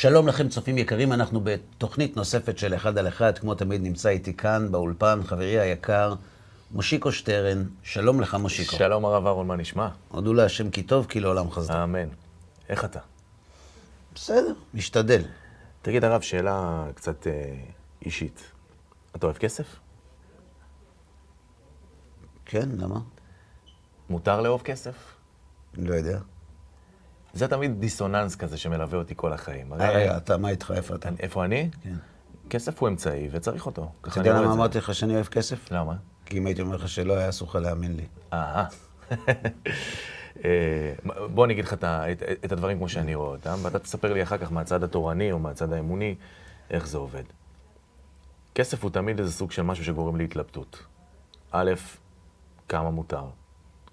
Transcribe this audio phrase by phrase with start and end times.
[0.00, 4.36] שלום לכם, צופים יקרים, אנחנו בתוכנית נוספת של אחד על אחד, כמו תמיד נמצא איתי
[4.36, 6.14] כאן באולפן, חברי היקר,
[6.70, 7.64] מושיקו שטרן.
[7.82, 8.76] שלום לך, מושיקו.
[8.76, 9.88] שלום הרב אהרון, מה נשמע?
[10.08, 11.84] הודו להשם כי טוב, כי לעולם חסדה.
[11.84, 12.08] אמן.
[12.68, 13.00] איך אתה?
[14.14, 15.22] בסדר, משתדל.
[15.82, 17.54] תגיד הרב, שאלה קצת אה,
[18.04, 18.42] אישית.
[19.16, 19.66] אתה אוהב כסף?
[22.44, 23.00] כן, למה?
[24.10, 24.94] מותר לאהוב כסף?
[25.74, 26.18] לא יודע.
[27.34, 29.72] זה תמיד דיסוננס כזה שמלווה אותי כל החיים.
[29.72, 30.72] הרי- רגע, אתה, מה איתך?
[30.76, 31.08] איפה אתה?
[31.20, 31.70] איפה אני?
[31.82, 31.94] כן.
[32.50, 33.92] כסף הוא אמצעי וצריך אותו.
[34.08, 34.52] אתה יודע למה.
[34.52, 35.72] אמרתי לך שאני אוהב כסף?
[35.72, 35.94] למה?
[36.26, 38.06] כי אם הייתי אומר לך שלא, היה אסור לך להאמין לי.
[38.32, 38.66] אהה.
[40.44, 40.92] אה,
[41.34, 41.84] בוא אני אגיד לך את-
[42.44, 45.72] את הדברים כמו שאני רואה אותם, ואתה תספר לי אחר כך מהצד התורני או מהצד
[45.72, 46.14] האמוני,
[46.70, 47.22] איך זה עובד.
[48.54, 50.82] כסף הוא תמיד איזה סוג של משהו שגורם להתלבטות.
[51.52, 51.72] א',
[52.68, 53.24] כמה מותר?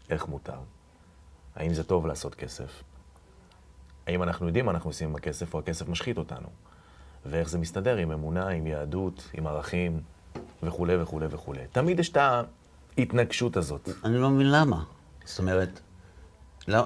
[0.09, 0.59] איך מותר?
[1.55, 2.83] האם זה טוב לעשות כסף?
[4.07, 6.47] האם אנחנו יודעים מה אנחנו עושים עם הכסף, או הכסף משחית אותנו?
[7.25, 9.99] ואיך זה מסתדר עם אמונה, עם יהדות, עם ערכים,
[10.63, 11.59] וכולי וכולי וכולי.
[11.71, 12.17] תמיד יש את
[12.97, 13.89] ההתנגשות הזאת.
[14.03, 14.83] אני לא מבין למה.
[15.25, 15.79] זאת אומרת,
[16.67, 16.85] לא,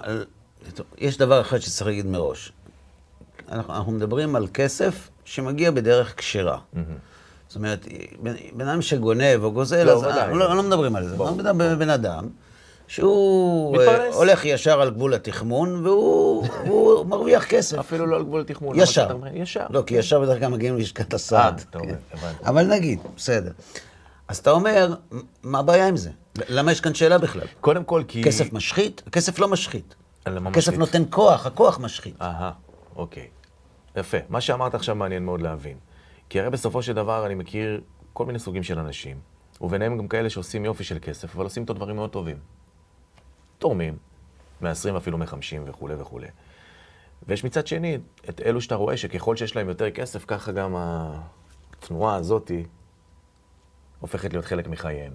[0.98, 2.52] יש דבר אחד שצריך להגיד מראש.
[3.50, 6.60] אנחנו, אנחנו מדברים על כסף שמגיע בדרך כשרה.
[7.48, 7.88] זאת אומרת,
[8.54, 10.04] בן, אדם שגונב או גוזל, לא, אז.
[10.04, 11.16] אנחנו לא, לא מדברים על זה.
[11.16, 12.28] אנחנו מדברים בבן אדם
[12.92, 13.78] שהוא.
[13.78, 17.80] אה, הולך ישר על גבול התחמון והוא מרוויח כסף.
[17.80, 18.80] אפילו לא על גבול התחמון.
[18.80, 19.18] ישר.
[19.34, 19.66] ישר.
[19.70, 21.62] לא, כי ישר בדרך כלל מגיעים ללשכת הסעד.
[21.76, 21.96] אה, כן.
[22.46, 23.52] אבל נגיד, בסדר.
[24.28, 24.96] אז אתה אומר,
[25.44, 26.10] מה הבעיה עם זה?
[26.50, 27.48] למה יש כאן שאלה בכלל?
[27.62, 28.24] קודם כל כי...
[28.24, 29.02] כסף משחית?
[29.08, 29.96] הכסף לא משחית.
[30.30, 30.80] משחית?
[30.80, 32.22] נותן כוח, הכוח משחית.
[32.22, 32.52] אהה,
[32.96, 33.28] אוקיי.
[33.96, 34.18] יפה.
[34.30, 35.78] מה שאמרת עכשיו מעניין מאוד להבין.
[36.30, 37.82] כי הרי בסופו של דבר אני מכיר
[38.14, 39.18] כל מיני סוגים של אנשים,
[39.62, 42.38] וביניהם גם כאלה שעושים יופי של כסף, אבל עושים את הדברים מאוד טובים.
[43.62, 43.98] תורמים,
[44.62, 46.28] מעשרים אפילו מחמשים וכולי וכולי.
[47.28, 47.98] ויש מצד שני
[48.30, 52.66] את אלו שאתה רואה שככל שיש להם יותר כסף, ככה גם התנועה הזאתי
[54.00, 55.14] הופכת להיות חלק מחייהם.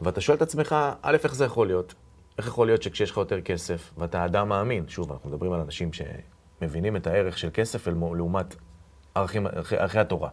[0.00, 1.94] ואתה שואל את עצמך, א', איך זה יכול להיות?
[2.38, 5.90] איך יכול להיות שכשיש לך יותר כסף, ואתה אדם מאמין, שוב, אנחנו מדברים על אנשים
[5.92, 8.56] שמבינים את הערך של כסף לעומת
[9.14, 10.30] ערכים, ערכי, ערכי התורה.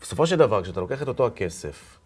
[0.00, 1.98] בסופו של דבר, כשאתה לוקח את אותו הכסף,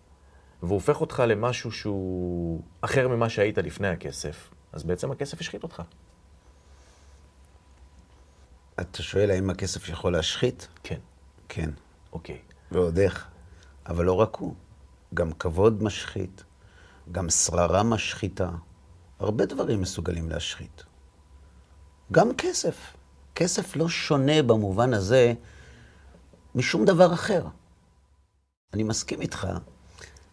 [0.62, 5.82] והוא הופך אותך למשהו שהוא אחר ממה שהיית לפני הכסף, אז בעצם הכסף השחית אותך.
[8.80, 10.68] אתה שואל האם הכסף יכול להשחית?
[10.82, 11.00] כן,
[11.48, 11.70] כן.
[12.12, 12.38] אוקיי.
[12.72, 13.28] ועוד איך.
[13.86, 14.54] אבל לא רק הוא.
[15.14, 16.44] גם כבוד משחית,
[17.12, 18.50] גם שררה משחיתה.
[19.18, 20.84] הרבה דברים מסוגלים להשחית.
[22.12, 22.96] גם כסף.
[23.34, 25.32] כסף לא שונה במובן הזה
[26.54, 27.46] משום דבר אחר.
[28.74, 29.48] אני מסכים איתך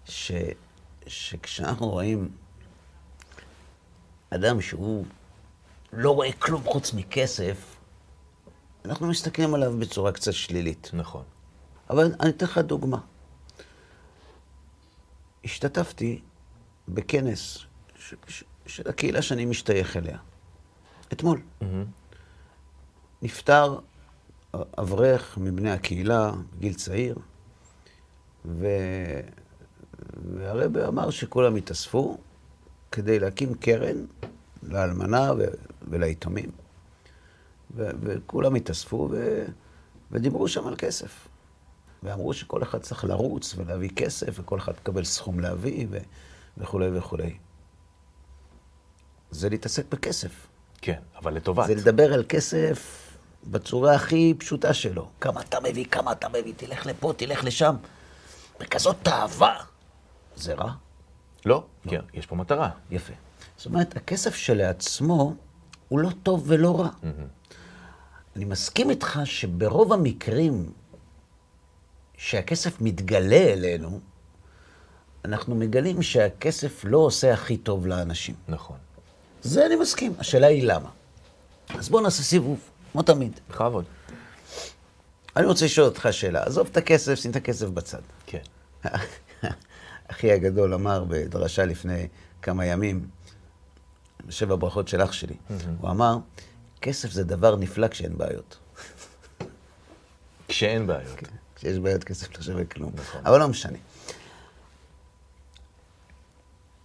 [0.09, 0.31] ש,
[1.07, 2.29] שכשאנחנו רואים
[4.29, 5.05] אדם שהוא
[5.93, 7.75] לא רואה כלום חוץ מכסף,
[8.85, 10.89] אנחנו מסתכלים עליו בצורה קצת שלילית.
[10.93, 11.23] נכון.
[11.89, 12.99] אבל אני אתן לך דוגמה.
[15.43, 16.21] השתתפתי
[16.87, 17.57] בכנס
[17.95, 20.17] ש, ש, של הקהילה שאני משתייך אליה.
[21.13, 21.41] אתמול.
[23.21, 23.79] נפטר
[24.53, 27.15] אברך מבני הקהילה, בגיל צעיר,
[28.45, 28.67] ו...
[30.35, 32.17] והרבה אמר שכולם התאספו
[32.91, 34.05] כדי להקים קרן
[34.63, 35.45] לאלמנה ו...
[35.89, 36.51] וליתומים.
[37.75, 37.89] ו...
[38.01, 39.45] וכולם התאספו ו...
[40.11, 41.27] ודיברו שם על כסף.
[42.03, 45.97] ואמרו שכל אחד צריך לרוץ ולהביא כסף, וכל אחד יקבל סכום להביא, ו...
[46.57, 47.37] וכולי וכולי.
[49.31, 50.47] זה להתעסק בכסף.
[50.81, 51.67] כן, אבל לטובת.
[51.67, 53.09] זה לדבר על כסף
[53.47, 55.09] בצורה הכי פשוטה שלו.
[55.21, 57.75] כמה אתה מביא, כמה אתה מביא, תלך לפה, תלך לשם.
[58.59, 59.68] בכזאת תאווה.
[60.39, 60.71] זה רע?
[61.45, 62.69] לא, כן, יש פה מטרה.
[62.91, 63.13] יפה.
[63.57, 65.33] זאת אומרת, הכסף שלעצמו
[65.87, 66.89] הוא לא טוב ולא רע.
[68.35, 70.71] אני מסכים איתך שברוב המקרים
[72.17, 73.99] שהכסף מתגלה אלינו,
[75.25, 78.35] אנחנו מגלים שהכסף לא עושה הכי טוב לאנשים.
[78.47, 78.77] נכון.
[79.41, 80.13] זה אני מסכים.
[80.19, 80.89] השאלה היא למה.
[81.69, 82.59] אז בואו נעשה סיבוב,
[82.91, 83.39] כמו תמיד.
[83.49, 83.85] בכבוד.
[85.35, 86.43] אני רוצה לשאול אותך שאלה.
[86.43, 88.01] עזוב את הכסף, שים את הכסף בצד.
[88.25, 88.41] כן.
[90.11, 92.07] אחי הגדול אמר בדרשה לפני
[92.41, 93.07] כמה ימים,
[94.25, 95.35] בשבע ברכות של אח שלי,
[95.79, 96.17] הוא אמר,
[96.81, 98.57] כסף זה דבר נפלא כשאין בעיות.
[100.47, 101.19] כשאין בעיות.
[101.55, 102.91] כשיש בעיות כסף לא שווה כלום.
[102.95, 103.21] נכון.
[103.25, 103.77] אבל לא משנה.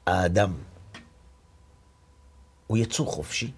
[0.07, 0.53] האדם
[2.67, 3.53] הוא יצור חופשי,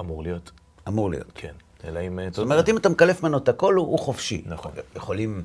[0.00, 0.50] אמור להיות.
[0.88, 1.30] אמור להיות.
[1.34, 1.54] כן.
[1.84, 2.18] אלא אם...
[2.30, 4.42] זאת אומרת, אם אתה מקלף ממנו את הכל, הוא חופשי.
[4.46, 4.72] נכון.
[4.96, 5.44] יכולים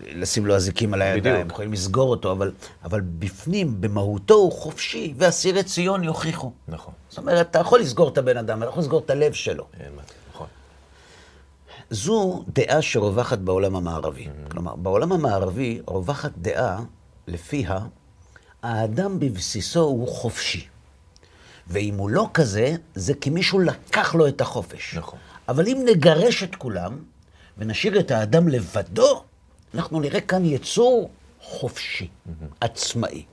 [0.00, 1.52] לשים לו אזיקים על הידיים, בדיוק.
[1.52, 2.52] יכולים לסגור אותו, אבל,
[2.84, 6.52] אבל בפנים, במהותו הוא חופשי, ואסירי ציון יוכיחו.
[6.68, 6.94] נכון.
[7.08, 9.66] זאת אומרת, אתה יכול לסגור את הבן אדם, אתה יכול לסגור את הלב שלו.
[10.30, 10.46] נכון.
[11.90, 14.28] זו דעה שרווחת בעולם המערבי.
[14.50, 16.78] כלומר, בעולם המערבי רווחת דעה
[17.28, 17.78] לפיה
[18.62, 20.66] האדם בבסיסו הוא חופשי.
[21.66, 24.94] ואם הוא לא כזה, זה כי מישהו לקח לו את החופש.
[24.94, 25.18] נכון.
[25.48, 26.98] אבל אם נגרש את כולם
[27.58, 29.24] ונשאיר את האדם לבדו,
[29.74, 31.10] אנחנו נראה כאן יצור
[31.40, 32.08] חופשי,
[32.60, 33.24] עצמאי.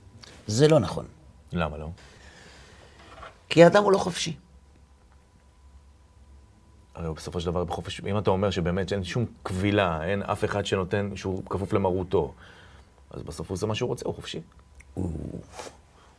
[0.48, 1.06] זה לא נכון,
[1.54, 1.88] למה לא?
[3.50, 4.38] כי האדם הוא לא חופשי.
[6.96, 10.46] הרי הוא בסופו של דבר בחופש, אם אתה אומר שבאמת אין שום כבילה, אין אף
[10.46, 12.34] אחד שנותן, שהוא כפוף למרותו,
[13.10, 14.42] אז בסוף הוא עושה מה שהוא רוצה, הוא חופשי.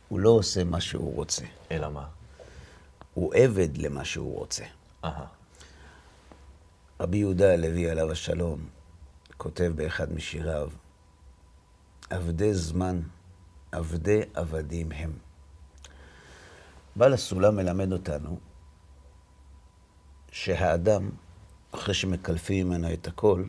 [0.07, 2.05] הוא לא עושה מה שהוא רוצה, אלא מה?
[3.13, 4.63] הוא עבד למה שהוא רוצה.
[5.03, 5.25] אהה.
[6.99, 8.59] רבי יהודה הלוי עליו השלום
[9.43, 10.69] כותב באחד משיריו,
[12.09, 13.01] עבדי זמן,
[13.71, 15.11] עבדי עבדים הם.
[16.95, 18.39] בעל הסולם מלמד אותנו
[20.31, 21.09] שהאדם,
[21.71, 23.43] אחרי שמקלפים ממנו את הכל,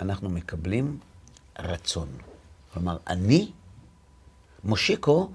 [0.00, 0.98] אנחנו מקבלים
[1.58, 2.08] רצון.
[2.72, 3.52] כלומר, אני,
[4.64, 5.30] מושיקו,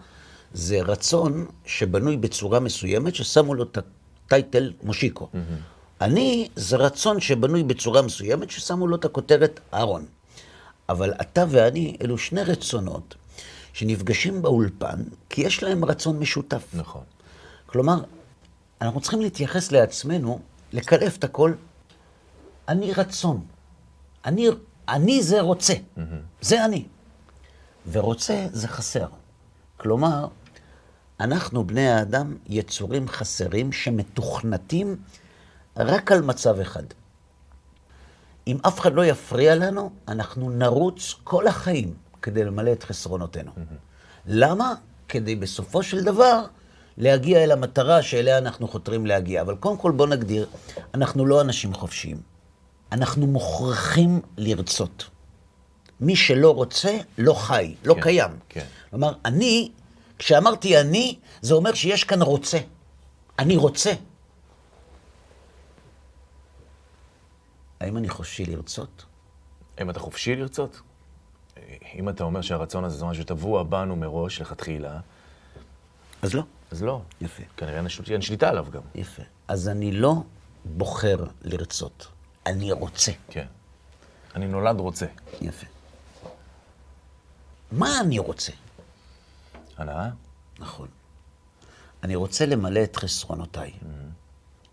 [0.54, 5.30] זה רצון שבנוי בצורה מסוימת, ששמו לו את הטייטל מושיקו.
[6.01, 10.06] אני, זה רצון שבנוי בצורה מסוימת, ששמו לו את הכותרת אהרון.
[10.90, 13.16] אבל אתה ואני, אלו שני רצונות
[13.74, 16.63] שנפגשים באולפן, כי יש להם רצון משותף.
[16.74, 17.04] נכון.
[17.66, 18.04] כלומר,
[18.81, 20.40] אנחנו צריכים להתייחס לעצמנו,
[20.74, 21.54] לקלף את הכל.
[22.68, 23.45] אני רצון.
[24.25, 24.48] אני,
[24.90, 25.74] אני זה רוצה.
[26.42, 26.86] זה אני.
[27.92, 29.07] ורוצה זה חסר.
[29.78, 30.28] כלומר,
[31.19, 34.95] אנחנו בני האדם יצורים חסרים שמתוכנתים
[35.80, 36.84] רק על מצב אחד.
[38.48, 43.52] אם אף אחד לא יפריע לנו, אנחנו נרוץ כל החיים כדי למלא את חסרונותינו.
[44.26, 44.74] למה?
[45.10, 46.46] כדי בסופו של דבר
[46.98, 49.42] להגיע אל המטרה שאליה אנחנו חותרים להגיע.
[49.42, 50.48] אבל קודם כל בוא נגדיר,
[50.94, 52.22] אנחנו לא אנשים חופשיים.
[52.92, 55.10] אנחנו מוכרחים לרצות.
[56.02, 58.31] מי שלא רוצה, לא חי, לא כן, קיים.
[58.50, 58.66] כן.
[58.90, 59.72] כלומר, אני,
[60.20, 62.58] כשאמרתי אני, זה אומר שיש כאן רוצה.
[63.40, 63.94] אני רוצה.
[67.80, 69.06] האם אני חופשי לרצות?
[69.81, 70.81] אם אתה חופשי לרצות,
[71.96, 75.00] אם אתה אומר שהרצון הזה זה משהו שטבוע בנו מראש, לכתחילה,
[76.22, 76.44] אז לא.
[76.72, 77.02] אז לא.
[77.22, 77.44] יפה.
[77.58, 78.81] כנראה אין של- אין שליטה עליו גם.
[78.96, 79.22] יפה.
[79.48, 80.16] אז אני לא
[80.66, 82.08] בוחר לרצות,
[82.46, 83.12] אני רוצה.
[83.30, 83.46] כן.
[84.36, 85.06] אני נולד רוצה.
[85.42, 85.66] יפה.
[87.72, 88.52] מה אני רוצה?
[89.78, 90.10] הנאה?
[90.60, 90.88] נכון.
[92.04, 93.72] אני רוצה למלא את חסרונותיי.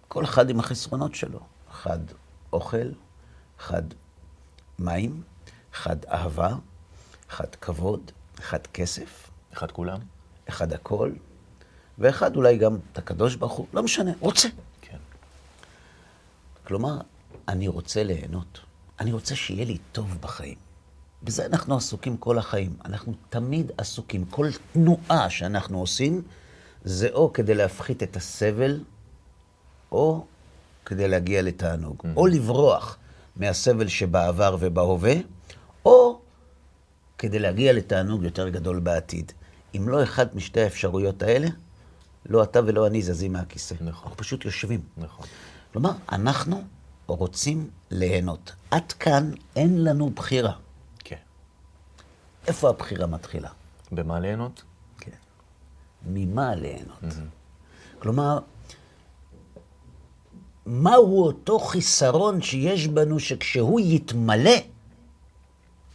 [0.08, 1.40] כל אחד עם החסרונות שלו.
[1.70, 1.98] אחד
[2.56, 2.88] אוכל,
[3.60, 3.82] אחד
[4.78, 5.22] מים,
[5.74, 6.54] אחד אהבה,
[7.30, 9.98] אחד כבוד, אחד כסף, אחד כולם?
[10.48, 11.12] אחד הכל,
[11.98, 14.48] ואחד אולי גם את הקדוש ברוך הוא, לא משנה, רוצה.
[14.80, 14.96] כן.
[16.64, 16.98] כלומר,
[17.48, 18.60] אני רוצה ליהנות.
[19.00, 20.58] אני רוצה שיהיה לי טוב בחיים.
[21.22, 22.76] בזה אנחנו עסוקים כל החיים.
[22.84, 24.24] אנחנו תמיד עסוקים.
[24.24, 26.22] כל תנועה שאנחנו עושים,
[26.84, 28.84] זה או כדי להפחית את הסבל,
[29.92, 30.26] או
[30.86, 32.02] כדי להגיע לתענוג.
[32.16, 32.98] או לברוח
[33.36, 35.14] מהסבל שבעבר ובהווה,
[35.84, 36.20] או
[37.18, 39.32] כדי להגיע לתענוג יותר גדול בעתיד.
[39.76, 41.48] אם לא אחד משתי האפשרויות האלה,
[42.26, 43.74] לא אתה ולא אני זזים מהכיסא.
[43.74, 43.88] נכון.
[43.88, 44.80] אנחנו פשוט יושבים.
[44.96, 45.26] נכון.
[45.72, 46.62] כלומר, אנחנו
[47.06, 48.52] רוצים ליהנות.
[48.70, 50.52] עד כאן אין לנו בחירה.
[50.98, 51.16] כן.
[52.46, 53.50] איפה הבחירה מתחילה?
[53.92, 54.62] במה ליהנות?
[55.00, 55.10] כן.
[56.06, 57.04] ממה ליהנות?
[57.98, 58.38] כלומר,
[60.66, 64.56] מהו אותו חיסרון שיש בנו שכשהוא יתמלא,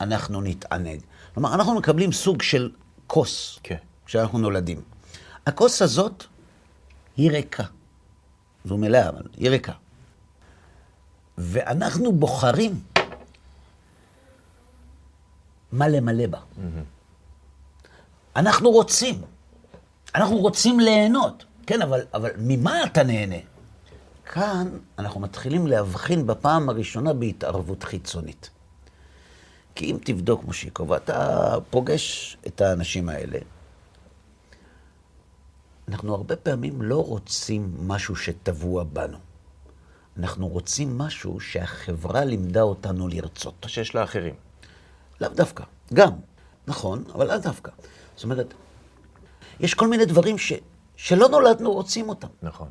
[0.01, 1.00] אנחנו נתענג?
[1.34, 2.72] כלומר, אנחנו מקבלים סוג של
[3.08, 3.75] כוס כן.
[4.06, 4.82] כשאנחנו נולדים.
[5.46, 6.24] הכוס הזאת
[7.18, 7.63] היא ריקה.
[8.66, 9.74] זו מלאה, אבל היא ריקה.
[11.38, 12.80] ואנחנו בוחרים
[15.72, 16.40] מה למלא בה.
[18.36, 19.22] אנחנו רוצים.
[20.16, 21.46] אנחנו רוצים ליהנות.
[21.68, 23.36] כן, אבל, אבל ממה אתה נהנה?
[24.25, 28.50] כאן אנחנו מתחילים להבחין בפעם הראשונה בהתערבות חיצונית.
[29.75, 33.40] כי אם תבדוק, מושיקו, ואתה פוגש את האנשים האלה,
[35.88, 39.18] אנחנו הרבה פעמים לא רוצים משהו שטבוע בנו.
[40.18, 43.54] אנחנו רוצים משהו שהחברה לימדה אותנו לרצות.
[43.63, 44.36] מה שיש לאחרים.
[45.22, 45.63] לאו דווקא,
[45.94, 46.12] גם,
[46.68, 47.72] נכון, אבל לאו דווקא.
[48.16, 48.54] זאת אומרת,
[49.60, 50.54] יש כל מיני דברים ש,
[50.96, 52.28] שלא נולדנו רוצים אותם.
[52.42, 52.70] נכון.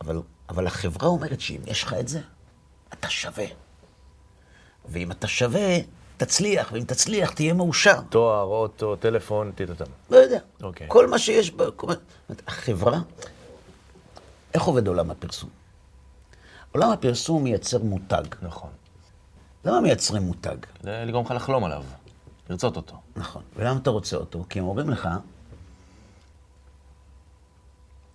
[0.00, 2.20] אבל, אבל החברה אומרת שאם יש לך את זה,
[2.92, 3.44] אתה שווה.
[4.88, 5.78] ואם אתה שווה,
[6.16, 8.00] תצליח, ואם תצליח, תהיה מאושר.
[8.08, 9.84] תואר, אוטו, טלפון, טיטטם.
[10.10, 10.38] לא יודע.
[10.62, 10.86] אוקיי.
[10.90, 11.94] כל מה שיש כל מה-
[12.46, 12.98] החברה,
[14.54, 15.50] איך עובד עולם הפרסום?
[16.72, 18.22] עולם הפרסום מייצר מותג.
[18.42, 18.70] נכון.
[19.64, 20.56] למה מייצרים מותג?
[20.82, 21.84] זה לגרום לך לחלום עליו,
[22.50, 23.00] לרצות אותו.
[23.16, 23.42] נכון.
[23.56, 24.44] ולמה אתה רוצה אותו?
[24.48, 25.08] כי הם אומרים לך,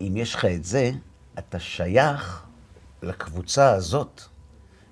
[0.02, 0.92] אם יש לך את זה,
[1.40, 2.44] אתה שייך
[3.04, 4.22] לקבוצה הזאת.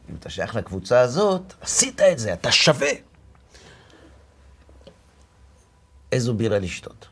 [0.09, 2.91] אם אתה שייך לקבוצה הזאת, עשית את זה, אתה שווה.
[6.11, 7.07] איזו בירה לשתות.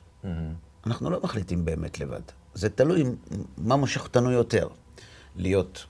[0.86, 2.22] אנחנו לא מחליטים באמת לבד.
[2.54, 3.04] זה תלוי
[3.58, 4.68] מה מושך אותנו יותר.
[5.36, 5.86] להיות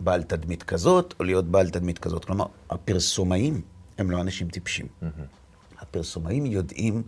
[0.00, 2.24] בעל תדמית כזאת, או להיות בעל תדמית כזאת.
[2.24, 3.62] כלומר, הפרסומאים
[3.98, 4.86] הם לא אנשים טיפשים.
[5.78, 7.02] הפרסומאים יודעים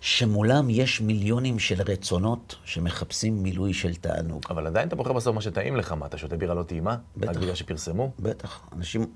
[0.00, 4.42] שמולם יש מיליונים של רצונות שמחפשים מילוי של תענוג.
[4.50, 6.96] אבל עדיין אתה בוחר בסוף מה שטעים לך, מה, אתה שותה בירה לא טעימה?
[7.16, 7.30] בטח.
[7.30, 8.12] רק בגלל שפרסמו?
[8.18, 9.06] בטח, אנשים...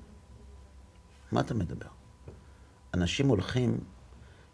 [1.31, 1.87] מה אתה מדבר?
[2.93, 3.77] אנשים הולכים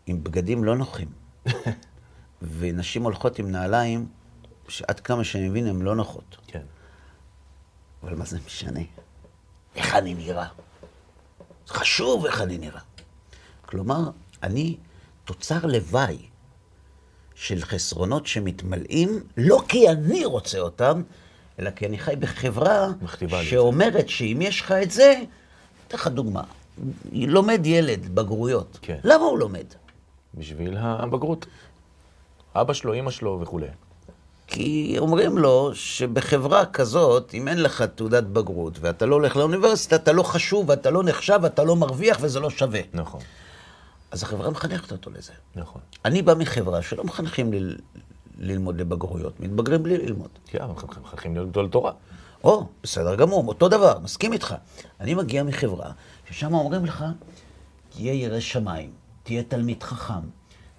[0.06, 1.08] עם בגדים לא נוחים,
[2.42, 4.08] ונשים הולכות עם נעליים
[4.68, 6.38] שעד כמה שאני מבין הן לא נוחות.
[6.48, 6.64] כן.
[8.04, 8.80] אבל מה זה משנה?
[9.76, 10.48] איך אני נראה?
[11.68, 12.82] חשוב איך אני נראה.
[13.62, 14.10] כלומר,
[14.44, 14.78] אני
[15.30, 16.18] תוצר לוואי
[17.36, 21.02] של חסרונות שמתמלאים, לא כי אני רוצה אותם,
[21.60, 22.88] אלא כי אני חי בחברה.
[23.44, 25.22] שאומרת שאם יש לך את זה,
[25.88, 26.44] אתן לך דוגמה,
[27.12, 28.80] לומד ילד בגרויות.
[28.82, 28.98] כן.
[29.04, 29.66] למה הוא לומד?
[30.34, 31.46] בשביל הבגרות.
[32.56, 33.68] אבא שלו, אמא שלו וכולי.
[34.48, 40.12] כי אומרים לו שבחברה כזאת, אם אין לך תעודת בגרות ואתה לא הולך לאוניברסיטה, אתה
[40.12, 42.82] לא חשוב, אתה לא נחשב, אתה לא מרוויח וזה לא שווה.
[42.94, 43.22] נכון,
[44.12, 45.32] אז החברה מחנכת אותו לזה.
[45.56, 45.82] נכון.
[46.06, 47.76] אני בא מחברה שלא מחנכים ל...
[48.40, 50.30] ללמוד לבגרויות, מתבגרים בלי ללמוד.
[50.46, 51.92] כן, אבל מחנכים- מחנכים להיות גדול תורה.
[52.44, 54.56] או, בסדר גמור, אותו דבר, מסכים איתך.
[55.00, 55.92] אני מגיע מחברה
[56.30, 57.06] ששם אומרים לך,
[57.90, 58.92] תהיה ירא שמיים,
[59.24, 60.14] תהיה תלמיד חכם,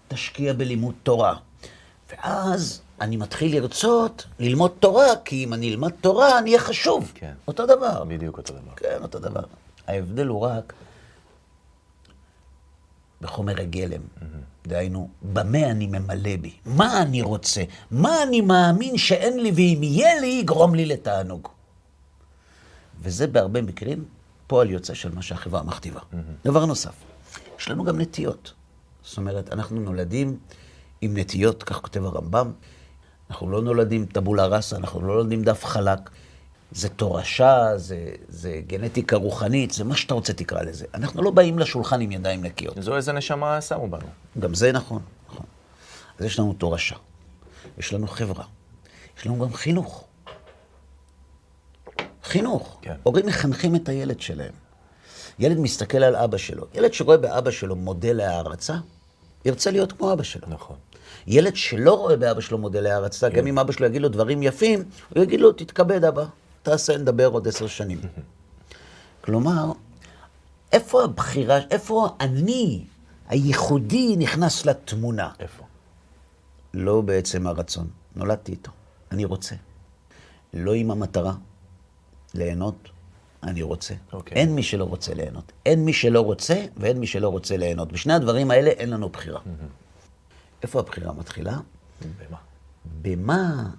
[0.09, 1.37] תשקיע בלימוד תורה.
[2.13, 7.13] ואז אני מתחיל לרצות ללמוד תורה, כי אם אני אלמד תורה, אני אהיה חשוב.
[7.15, 7.33] כן.
[7.49, 8.05] אותו דבר.
[8.05, 8.73] בדיוק אותו דבר.
[8.77, 9.43] כן, אותו דבר.
[9.87, 10.73] ההבדל הוא רק
[13.21, 14.01] בחומר הגלם.
[14.67, 16.53] דהיינו, במה אני ממלא בי?
[16.67, 17.63] מה אני רוצה?
[17.91, 21.49] מה אני מאמין שאין לי, ואם יהיה לי, יגרום לי לתענוג.
[23.03, 24.05] וזה בהרבה מקרים
[24.47, 26.01] פועל יוצא של מה שהחברה מכתיבה.
[26.45, 26.95] דבר נוסף,
[27.59, 28.53] יש לנו גם נטיות.
[29.03, 30.39] זאת אומרת, אנחנו נולדים
[31.01, 32.53] עם נטיות, כך כותב הרמב"ם.
[33.31, 36.11] אנחנו לא נולדים טבולה ראסה, אנחנו לא נולדים דף חלק.
[36.73, 40.87] זה תורשה, זה, זה גנטיקה רוחנית, זה מה שאתה רוצה תקרא לזה.
[40.95, 42.75] אנחנו לא באים לשולחן עם ידיים נקיות.
[42.83, 44.07] זו איזה נשמה שמו בנו.
[44.39, 45.47] גם זה נכון, נכון.
[46.19, 46.97] אז יש לנו תורשה,
[47.79, 48.45] יש לנו חברה,
[49.19, 50.05] יש לנו גם חינוך.
[52.23, 52.79] חינוך.
[52.83, 52.95] כן.
[53.03, 54.53] הורים מחנכים את הילד שלהם.
[55.39, 56.67] ילד מסתכל על אבא שלו.
[56.75, 58.75] ילד שרואה באבא שלו מודל להערצה,
[59.45, 60.49] ירצה להיות כמו אבא שלו.
[60.49, 60.77] נכון.
[61.27, 64.85] ילד שלא רואה באבא שלו מודל להערצה, גם אם אבא שלו יגיד לו דברים יפים,
[65.15, 66.25] הוא יגיד לו, תתכבד אבא,
[66.63, 68.01] תעשה, נדבר עוד עשר שנים.
[69.21, 69.73] כלומר,
[70.73, 72.85] איפה הבחירה, איפה אני,
[73.29, 75.31] הייחודי, נכנס לתמונה?
[75.41, 75.65] איפה?
[76.75, 78.71] לא בעצם הרצון, נולדתי איתו,
[79.13, 79.55] אני רוצה.
[80.55, 81.35] לא עם המטרה,
[82.35, 82.89] ליהנות,
[83.43, 83.95] אני רוצה.
[84.13, 84.37] אוקיי.
[84.37, 85.53] אין מי שלא רוצה ליהנות.
[85.67, 87.93] אין מי שלא רוצה ואין מי שלא רוצה ליהנות.
[87.93, 89.41] בשני הדברים האלה אין לנו בחירה.
[90.63, 91.59] איפה הבחירה מתחילה?
[92.03, 92.39] במה?
[93.03, 93.71] במה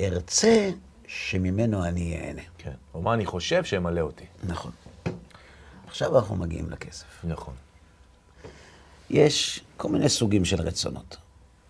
[0.00, 0.70] ארצה
[1.12, 2.42] שממנו אני אהנה.
[2.58, 2.72] כן.
[2.94, 4.24] או מה אני חושב שימלא אותי.
[4.44, 4.72] נכון.
[5.86, 7.24] עכשיו אנחנו מגיעים לכסף.
[7.24, 7.54] נכון.
[9.10, 11.16] יש כל מיני סוגים של רצונות.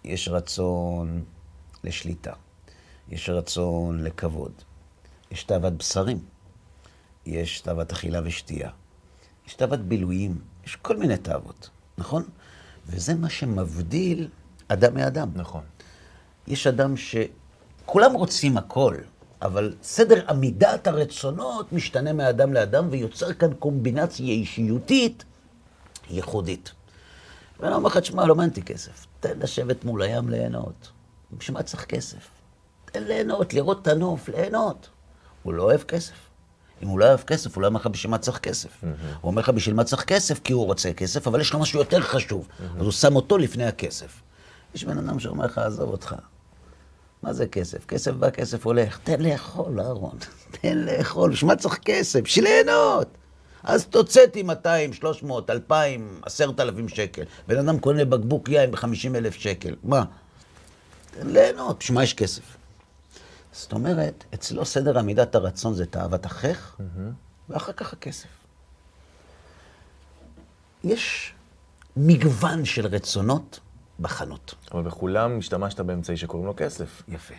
[0.04, 1.25] יש רצון
[1.85, 2.32] לשליטה,
[3.09, 4.52] יש רצון לכבוד,
[5.30, 6.18] יש תאוות בשרים,
[7.26, 8.70] יש תאוות אכילה ושתייה,
[9.47, 12.25] יש תאוות בילויים, יש כל מיני תאוות, נכון?
[12.87, 14.28] וזה מה שמבדיל
[14.68, 15.28] אדם מאדם.
[15.35, 15.62] נכון.
[16.47, 18.97] יש אדם שכולם רוצים הכל,
[19.42, 25.25] אבל סדר עמידת הרצונות משתנה מאדם לאדם ויוצר כאן קומבינציה אישיותית
[26.11, 26.73] ייחודית.
[27.61, 29.06] ואני אומר לך, תשמע, לא מעניין אותי כסף.
[29.20, 30.90] תן לשבת מול הים ליהנות.
[31.38, 32.28] בשביל מה צריך כסף?
[32.85, 34.88] תן ליהנות, לראות את הנוף, ליהנות.
[35.42, 36.14] הוא לא אוהב כסף.
[36.82, 38.85] אם הוא לא אוהב כסף, הוא לא אומר לך בשביל מה צריך כסף.
[39.20, 41.78] הוא אומר לך בשביל מה צריך כסף, כי הוא רוצה כסף, אבל יש לו משהו
[41.78, 42.49] יותר חשוב.
[42.76, 44.23] אז הוא שם אותו לפני הכסף.
[44.75, 46.14] יש בן אדם שאומר לך, עזוב אותך.
[47.22, 47.86] מה זה כסף?
[47.86, 48.98] כסף בא, כסף הולך.
[49.04, 50.18] תן לאכול, אהרון.
[50.50, 51.30] תן לאכול.
[51.30, 52.20] בשביל מה צריך כסף?
[52.20, 53.08] בשביל ליהנות.
[53.62, 57.22] אז תוצאתי 200, 300, 2,000, 10,000 שקל.
[57.48, 59.76] בן אדם קונה בקבוק יין ב-50 אלף שקל.
[59.82, 60.04] מה?
[61.10, 61.78] תן ליהנות.
[61.78, 62.56] בשביל מה יש כסף?
[63.52, 66.76] זאת אומרת, אצלו סדר עמידת הרצון זה תאוות אחיך,
[67.48, 68.28] ואחר כך הכסף.
[70.84, 71.34] יש
[71.96, 73.60] מגוון של רצונות
[74.00, 74.54] בחנות.
[74.73, 77.02] אבל בכולם השתמשת באמצעי שקוראים לו כסף.
[77.09, 77.35] יפה.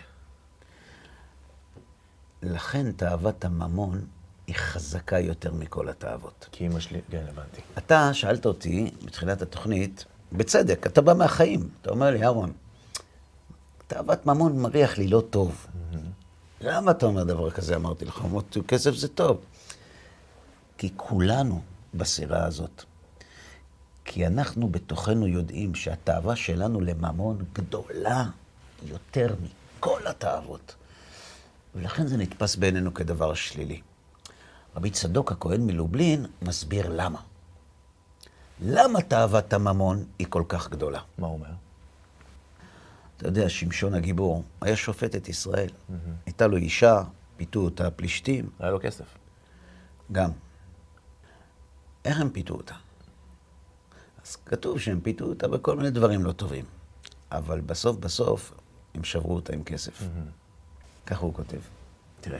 [2.41, 4.01] לכן תאוות הממון
[4.47, 6.47] היא חזקה יותר מכל התאוות.
[6.51, 7.61] כי אמא שלי, כן, הבנתי.
[7.77, 11.69] אתה שאלת אותי בתחילת התוכנית, בצדק, אתה בא מהחיים.
[11.81, 12.51] אתה אומר לי, אהרון,
[13.87, 15.67] תאוות ממון מריח לי לא טוב.
[16.61, 17.75] למה אתה אומר דבר כזה?
[17.75, 18.21] אמרתי לך,
[18.67, 19.41] כסף זה טוב.
[20.77, 21.61] כי כולנו
[21.93, 22.83] בסירה הזאת.
[24.13, 28.25] כי אנחנו בתוכנו יודעים שהתאווה שלנו לממון גדולה
[28.83, 30.75] יותר מכל התאוות.
[31.75, 33.81] ולכן זה נתפס בעינינו כדבר שלילי.
[34.75, 37.19] רבי צדוק הכהן מלובלין מסביר למה.
[38.61, 40.99] למה תאוות הממון היא כל כך גדולה?
[41.17, 41.53] מה הוא אומר?
[43.17, 45.69] אתה יודע, שמשון הגיבור היה שופט את ישראל.
[46.25, 47.03] הייתה לו אישה,
[47.37, 49.17] פיתו אותה הפלישתים, היה לו כסף.
[50.11, 50.31] גם.
[52.05, 52.75] איך הם פיתו אותה?
[54.31, 56.65] אז כתוב שהם פיתו אותה בכל מיני דברים לא טובים.
[57.31, 58.53] אבל בסוף בסוף
[58.95, 60.03] הם שברו אותה עם כסף.
[61.05, 61.59] ככה הוא כותב.
[62.21, 62.39] תראה.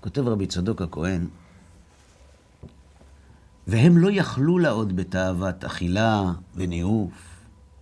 [0.00, 1.26] כותב רבי צדוק הכהן,
[3.66, 6.22] והם לא יכלו לה עוד בתאוות אכילה
[6.54, 7.12] וניאוף,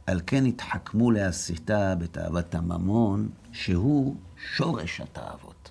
[0.07, 4.17] על כן התחכמו להסיתה בתאוות הממון, שהוא
[4.57, 5.71] שורש התאוות.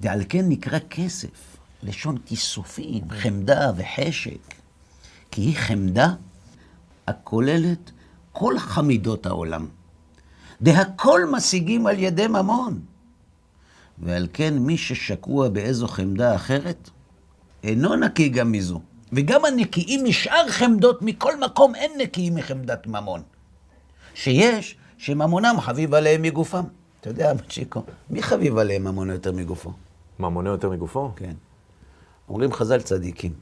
[0.00, 4.54] ועל כן נקרא כסף, לשון כיסופים, חמדה וחשק,
[5.30, 6.08] כי היא חמדה
[7.06, 7.90] הכוללת
[8.32, 9.66] כל חמידות העולם.
[10.60, 12.80] והכל משיגים על ידי ממון.
[13.98, 16.90] ועל כן מי ששקוע באיזו חמדה אחרת,
[17.62, 18.80] אינו נקי גם מזו.
[19.12, 23.22] וגם הנקיים משאר חמדות מכל מקום אין נקיים מחמדת ממון.
[24.14, 26.64] שיש, שממונם חביב עליהם מגופם.
[27.00, 29.72] אתה יודע, צ'יקו, מי חביב עליהם ממונו יותר מגופו?
[30.18, 31.12] ממונה יותר מגופו?
[31.16, 31.34] כן.
[32.28, 33.32] אומרים חז"ל צדיקים.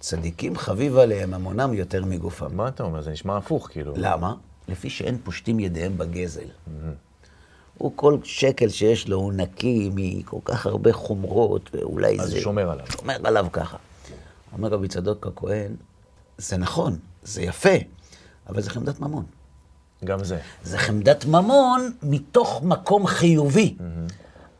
[0.00, 2.56] צדיקים חביב עליהם ממונם יותר מגופם.
[2.56, 3.02] מה אתה אומר?
[3.02, 3.92] זה נשמע הפוך, כאילו.
[3.96, 4.34] למה?
[4.68, 6.48] לפי שאין פושטים ידיהם בגזל.
[7.78, 12.36] הוא כל שקל שיש לו הוא נקי מכל כך הרבה חומרות, ואולי אז זה...
[12.36, 12.86] הוא שומר עליו.
[12.90, 13.76] שומר עליו ככה.
[14.52, 15.74] אומר רבי צדוק הכהן,
[16.38, 17.74] זה נכון, זה יפה,
[18.48, 19.24] אבל זה חמדת ממון.
[20.04, 20.38] גם זה.
[20.62, 23.76] זה חמדת ממון מתוך מקום חיובי,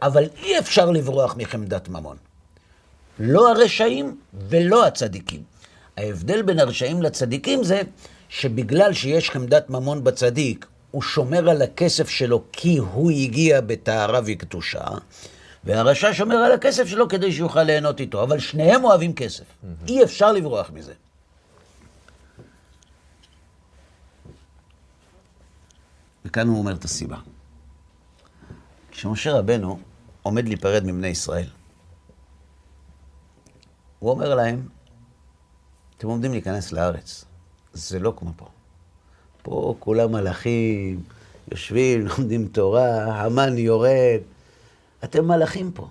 [0.03, 2.17] אבל אי אפשר לברוח מחמדת ממון.
[3.19, 4.17] לא הרשעים
[4.49, 5.43] ולא הצדיקים.
[5.97, 7.83] ההבדל בין הרשעים לצדיקים זה
[8.29, 14.85] שבגלל שיש חמדת ממון בצדיק, הוא שומר על הכסף שלו כי הוא הגיע בטהרה וקדושה,
[15.65, 19.45] והרשע שומר על הכסף שלו כדי שיוכל ליהנות איתו, אבל שניהם אוהבים כסף.
[19.89, 20.93] אי אפשר לברוח מזה.
[26.25, 27.17] וכאן הוא אומר את הסיבה.
[28.91, 29.79] כשמשה רבנו
[30.23, 31.49] עומד להיפרד מבני ישראל,
[33.99, 34.69] הוא אומר להם,
[35.99, 37.25] אתם עומדים להיכנס לארץ,
[37.73, 38.49] זה לא כמו פה.
[39.43, 41.03] פה כולם מלאכים,
[41.51, 44.21] יושבים, לומדים תורה, המן יורד.
[45.05, 45.89] אתם מלאכים פה,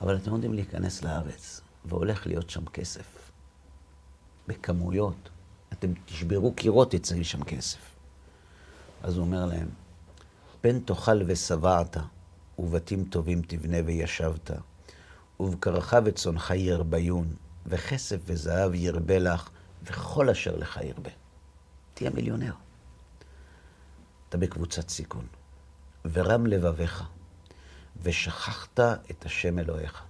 [0.00, 3.30] אבל אתם עומדים להיכנס לארץ, והולך להיות שם כסף.
[4.48, 5.28] בכמויות.
[5.72, 7.78] אתם תשברו קירות, יצא שם כסף.
[9.02, 9.68] אז הוא אומר להם,
[10.60, 11.96] פן תאכל ושבעת,
[12.58, 14.50] ובתים טובים תבנה וישבת,
[15.40, 17.34] ובקרך וצונך ירביון,
[17.66, 19.48] וכסף וזהב ירבה לך,
[19.82, 21.10] וכל אשר לך ירבה.
[21.94, 22.52] תהיה מיליונר.
[24.28, 25.26] אתה בקבוצת סיכון,
[26.12, 27.04] ורם לבביך,
[28.02, 30.02] ושכחת את השם אלוהיך.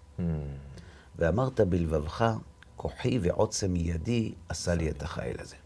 [1.19, 2.33] ואמרת בלבבך,
[2.77, 5.57] כוחי ועוצם ידי עשה לי את החיל הזה.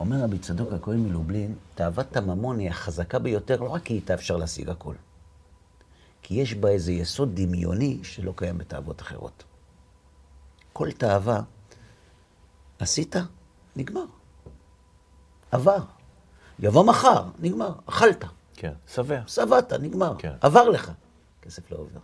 [0.00, 4.36] אומר רבי צדוק הכהן מלובלין, תאוות הממון היא החזקה ביותר, לא רק כי איתה אפשר
[4.36, 4.94] להשיג הכל.
[6.24, 9.44] כי יש בה איזה יסוד דמיוני שלא קיים בתאוות אחרות.
[10.72, 11.40] כל תאווה,
[12.78, 13.16] עשית,
[13.76, 14.04] נגמר.
[15.50, 15.78] עבר.
[16.58, 17.72] יבוא מחר, נגמר.
[17.86, 18.72] אכלת, כן.
[18.94, 19.20] שבע.
[19.26, 20.14] שבעת, נגמר.
[20.18, 20.32] כן.
[20.40, 20.92] עבר לך.
[21.42, 22.00] כסף לא עובר.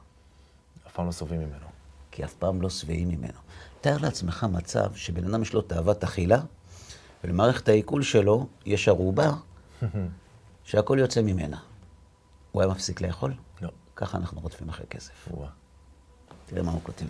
[0.86, 1.66] אף פעם לא סובלים ממנו.
[2.10, 3.38] כי אף פעם לא שבעים ממנו.
[3.80, 6.40] תאר לעצמך מצב שבן אדם יש לו תאוות אכילה,
[7.24, 9.30] ולמערכת העיכול שלו יש ערובה
[10.64, 11.58] שהכל יוצא ממנה.
[12.52, 13.34] הוא היה מפסיק לאכול?
[14.00, 15.28] ככה אנחנו רודפים אחרי כסף.
[15.30, 15.48] וואה.
[16.46, 17.06] תראה מה הוא כותב.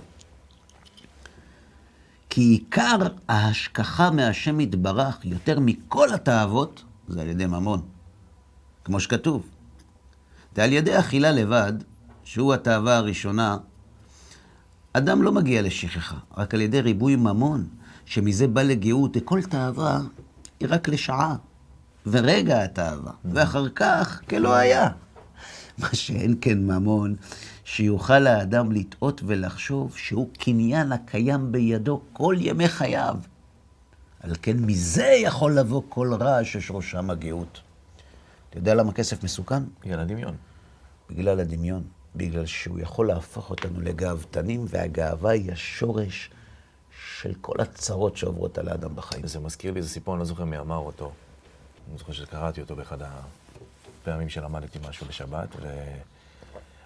[2.31, 2.96] כי עיקר
[3.29, 7.83] ההשכחה מהשם יתברך יותר מכל התאוות, זה על ידי ממון.
[8.85, 9.46] כמו שכתוב.
[10.57, 11.72] ועל ידי אכילה לבד,
[12.24, 13.57] שהוא התאווה הראשונה,
[14.92, 17.66] אדם לא מגיע לשכחה, רק על ידי ריבוי ממון,
[18.05, 20.00] שמזה בא לגאות, וכל תאווה
[20.61, 21.37] היא רק לשעה,
[22.07, 24.90] ורגע התאווה, ואחר כך כלא היה.
[25.81, 27.16] מה שאין כן ממון,
[27.64, 33.16] שיוכל האדם לטעות ולחשוב שהוא קניין הקיים בידו כל ימי חייו.
[34.21, 37.61] על כן מזה יכול לבוא כל רע ששורשם הגאות.
[38.51, 39.62] אתה יודע למה כסף מסוכן?
[39.85, 40.37] בגלל הדמיון.
[41.11, 41.83] בגלל הדמיון.
[42.16, 46.31] בגלל שהוא יכול להפוך אותנו לגאוותנים, והגאווה היא השורש
[47.21, 49.27] של כל הצרות שעוברות על האדם בחיים.
[49.27, 51.12] זה מזכיר לי איזה סיפור, אני לא זוכר מי אמר אותו.
[51.88, 53.03] אני זוכר שקראתי אותו באחד
[54.03, 55.49] הפעמים שלמדתי משהו בשבת,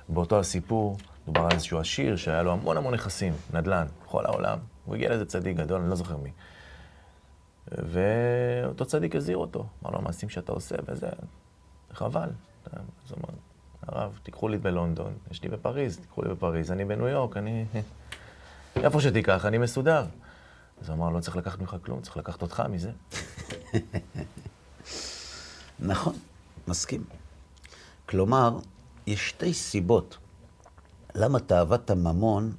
[0.09, 4.59] ובאותו הסיפור דובר על איזשהו עשיר שהיה לו המון המון נכסים, נדל"ן, בכל העולם.
[4.85, 6.31] הוא הגיע לאיזה צדיק גדול, אני לא זוכר מי.
[7.69, 11.09] ואותו צדיק הזהיר אותו, אמר לו, המעשים שאתה עושה, וזה
[11.93, 12.29] חבל.
[12.73, 13.35] אז הוא אמר,
[13.83, 17.65] הרב, תיקחו לי בלונדון, יש לי בפריז, תיקחו לי בפריז, אני בניו יורק, אני...
[18.77, 20.05] איפה שתיקח, אני מסודר.
[20.81, 22.91] אז הוא אמר, לא צריך לקחת ממך כלום, צריך לקחת אותך מזה.
[25.81, 26.15] נכון,
[26.69, 27.05] מסכים.
[28.09, 28.59] כלומר,
[29.07, 30.19] יש שתי סיבות
[31.15, 32.53] למה תאוות הממון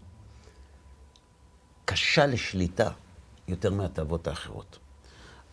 [1.85, 2.89] קשה לשליטה
[3.47, 4.79] יותר מהתאוות האחרות.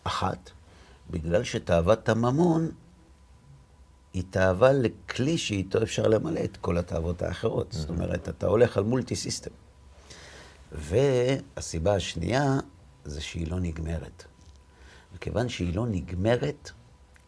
[0.03, 0.51] אחת,
[1.09, 2.71] בגלל שתאוות הממון
[4.13, 7.71] היא תאווה לכלי שאיתו אפשר למלא את כל התאוות האחרות.
[7.71, 9.51] זאת אומרת, אתה הולך על מולטי סיסטם.
[10.71, 12.59] והסיבה השנייה
[13.05, 14.23] זה שהיא לא נגמרת.
[15.15, 16.71] וכיוון שהיא לא נגמרת,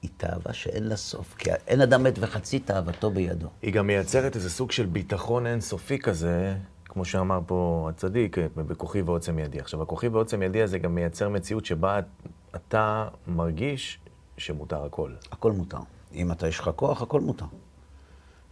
[0.06, 3.48] היא תאווה שאין לה סוף, כי אין אדם מת וחצי תאוותו בידו.
[3.62, 9.39] היא גם מייצרת איזה סוג של ביטחון אינסופי כזה, כמו שאמר פה הצדיק, בכוחי ועוצם
[9.39, 9.60] ידי.
[9.60, 12.00] עכשיו, הכוחי ועוצם ידי הזה גם מייצר מציאות שבה
[12.56, 14.00] אתה מרגיש
[14.38, 15.12] שמותר הכל.
[15.32, 15.80] הכל מותר.
[16.13, 17.46] אם אתה יש לך כוח, הכל מותר.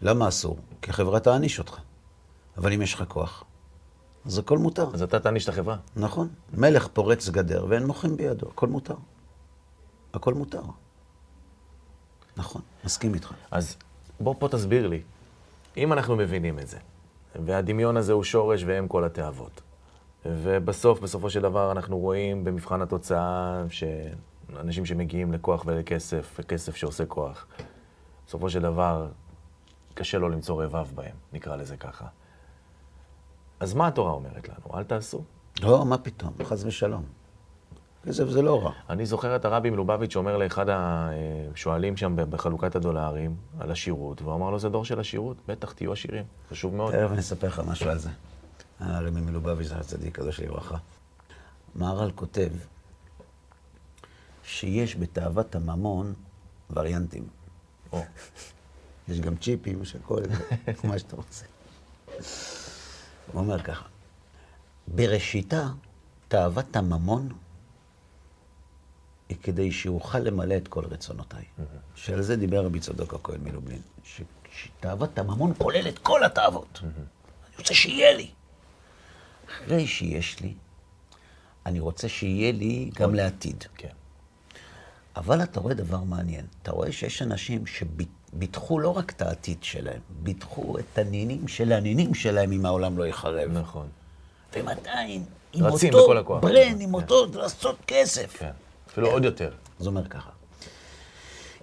[0.01, 0.57] למה אסור?
[0.81, 1.79] כי החברה תעניש אותך.
[2.57, 3.43] אבל אם יש לך כוח,
[4.25, 4.89] אז הכל מותר.
[4.93, 5.77] אז אתה תעניש את החברה.
[5.95, 6.27] נכון.
[6.53, 8.95] מלך פורץ גדר ואין מוחים בידו, הכל מותר.
[10.13, 10.61] הכל מותר.
[12.37, 13.33] נכון, מסכים איתך.
[13.51, 13.77] אז
[14.19, 15.01] בוא פה תסביר לי,
[15.77, 16.77] אם אנחנו מבינים את זה,
[17.45, 19.61] והדמיון הזה הוא שורש ואם כל התאוות,
[20.25, 27.47] ובסוף, בסופו של דבר, אנחנו רואים במבחן התוצאה שאנשים שמגיעים לכוח ולכסף, וכסף שעושה כוח,
[28.27, 29.07] בסופו של דבר,
[29.93, 32.05] קשה לו למצוא רבב בהם, נקרא לזה ככה.
[33.59, 34.77] אז מה התורה אומרת לנו?
[34.79, 35.23] אל תעשו.
[35.61, 37.03] לא, מה פתאום, חס ושלום.
[38.05, 38.71] כסף זה לא רע.
[38.89, 44.49] אני זוכר את הרבי מלובביץ' שאומר לאחד השואלים שם בחלוקת הדולרים על השירות, והוא אמר
[44.49, 46.91] לו, זה דור של השירות, בטח תהיו עשירים, חשוב מאוד.
[46.93, 48.09] תכף אני אספר לך משהו על זה.
[48.79, 50.77] הרבי מלובביץ' זה הצדיק, קדוש לברכה.
[51.75, 52.49] מהר"ל כותב
[54.43, 56.13] שיש בתאוות הממון
[56.69, 57.27] וריאנטים.
[59.09, 60.21] יש גם צ'יפים, יש הכל,
[60.87, 61.45] מה שאתה רוצה.
[63.31, 63.85] הוא אומר ככה,
[64.87, 65.67] בראשיתה,
[66.27, 67.29] תאוות הממון
[69.33, 71.43] היא כדי שאוכל למלא את כל רצונותיי.
[71.95, 73.81] שעל זה דיבר רבי צדוק הכהן מלובלין,
[74.51, 76.79] שתאוות הממון כולל את כל התאוות.
[76.83, 78.29] אני רוצה שיהיה לי.
[79.49, 80.53] אחרי שיש לי,
[81.65, 83.63] אני רוצה שיהיה לי גם לעתיד.
[83.77, 83.87] כן.
[85.15, 86.45] אבל אתה רואה דבר מעניין.
[86.61, 92.13] אתה רואה שיש אנשים שביטחו לא רק את העתיד שלהם, ביטחו את הנינים של הנינים
[92.13, 93.51] שלהם אם העולם לא יחרב.
[93.51, 93.87] נכון.
[94.53, 96.41] והם עדיין עם רצים אותו בכל הכוח.
[96.41, 96.93] ברן, עם כן.
[96.93, 98.37] אותו לעשות כסף.
[98.37, 98.51] כן.
[98.93, 99.51] אפילו עוד יותר.
[99.79, 100.29] זה אומר ככה.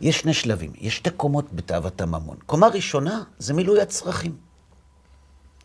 [0.00, 2.36] יש שני שלבים, יש שתי קומות בתאוות הממון.
[2.46, 4.36] קומה ראשונה זה מילוי הצרכים.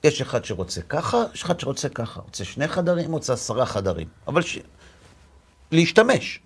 [0.03, 2.19] יש אחד שרוצה ככה, יש אחד שרוצה ככה.
[2.19, 4.07] רוצה שני חדרים, רוצה עשרה חדרים.
[4.27, 4.57] אבל ש...
[5.71, 6.39] להשתמש.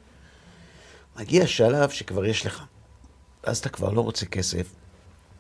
[1.16, 2.64] מגיע שלב שכבר יש לך.
[3.44, 4.68] אז אתה כבר לא רוצה כסף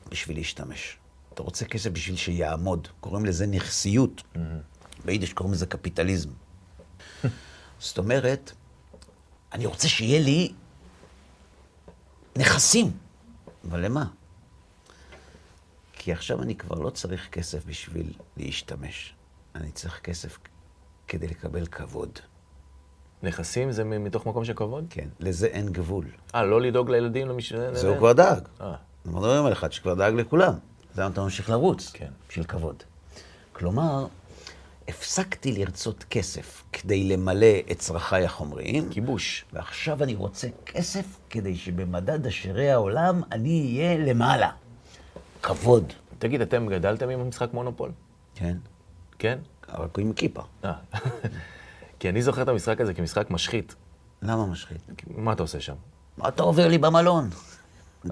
[0.09, 0.97] בשביל להשתמש.
[1.33, 2.87] אתה רוצה כסף בשביל שיעמוד.
[2.99, 4.23] קוראים לזה נכסיות.
[5.05, 6.29] ביידיש קוראים לזה קפיטליזם.
[7.79, 8.51] זאת אומרת,
[9.53, 10.53] אני רוצה שיהיה לי
[12.37, 12.91] נכסים.
[13.69, 14.05] אבל למה?
[15.93, 19.13] כי עכשיו אני כבר לא צריך כסף בשביל להשתמש.
[19.55, 20.37] אני צריך כסף
[21.07, 22.19] כדי לקבל כבוד.
[23.23, 24.85] נכסים זה מתוך מקום של כבוד?
[24.89, 26.05] כן, לזה אין גבול.
[26.35, 27.53] אה, לא לדאוג לילדים, למש...
[27.53, 28.47] זה הוא כבר דאג.
[28.61, 30.53] אה, אנחנו מדברים על אחד שכבר דאג לכולם.
[30.95, 31.91] למה אתה ממשיך לרוץ?
[31.93, 32.09] כן.
[32.29, 32.83] בשביל כבוד.
[33.53, 34.07] כלומר,
[34.89, 39.45] הפסקתי לרצות כסף כדי למלא את צרכיי החומריים, כיבוש.
[39.53, 44.49] ועכשיו אני רוצה כסף כדי שבמדד עשירי העולם אני אהיה למעלה.
[45.41, 45.93] כבוד.
[46.19, 47.91] תגיד, אתם גדלתם עם המשחק מונופול?
[48.35, 48.57] כן,
[49.19, 49.39] כן?
[49.69, 50.41] רק עם כיפה.
[50.65, 50.73] אה.
[51.99, 53.75] כי אני זוכר את המשחק הזה כמשחק משחית.
[54.21, 54.81] למה משחית?
[55.15, 55.75] מה אתה עושה שם?
[56.17, 57.29] מה אתה עובר לי במלון?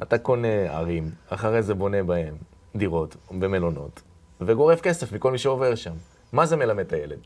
[0.04, 2.36] אתה קונה ערים, אחרי זה בונה בהם
[2.76, 4.02] דירות ומלונות,
[4.42, 5.94] וגורף כסף מכל מי שעובר שם.
[6.32, 7.20] מה זה מלמד את הילד?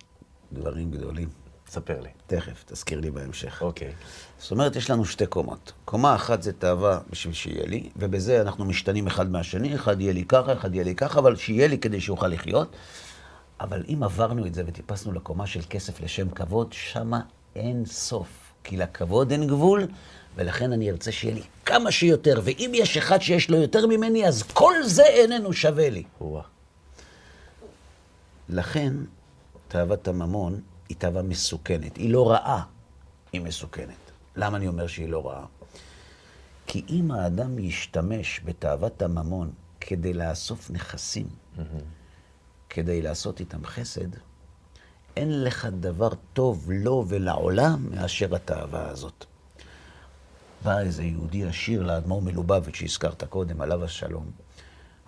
[0.54, 1.30] דברים גדולים.
[1.68, 2.10] ספר לי.
[2.28, 3.62] תכף, תזכיר לי בהמשך.
[3.62, 3.92] אוקיי.
[4.40, 5.72] זאת אומרת, יש לנו שתי קומות.
[5.86, 10.26] קומה אחת זה תאווה בשביל שיהיה לי, ובזה אנחנו משתנים אחד מהשני, אחד יהיה לי
[10.26, 12.76] ככה, אחד יהיה לי ככה, אבל שיהיה לי כדי שאוכל לחיות.
[13.62, 17.22] אבל אם עברנו את זה וטיפסנו לקומה של כסף לשם כבוד, שמה
[17.56, 18.28] אין סוף.
[18.64, 19.88] כי לכבוד אין גבול,
[20.36, 22.42] ולכן אני ארצה שיהיה לי כמה שיותר.
[22.44, 26.04] ואם יש אחד שיש לו יותר ממני, אז כל זה איננו שווה לי.
[26.22, 26.51] וואה.
[28.52, 28.94] לכן,
[29.68, 31.98] תאוות הממון היא תאווה מסוכנת.
[31.98, 32.64] היא לא רעה,
[33.34, 34.12] היא מסוכנת.
[34.36, 35.46] למה אני אומר שהיא לא רעה?
[36.68, 41.28] כי אם האדם ישתמש בתאוות הממון כדי לאסוף נכסים,
[42.70, 44.10] כדי לעשות איתם חסד,
[45.18, 49.26] אין לך דבר טוב לו ולעולם מאשר התאווה הזאת.
[50.64, 54.32] בא איזה יהודי עשיר לאדמו"ר מלובביץ' שהזכרת קודם, עליו השלום.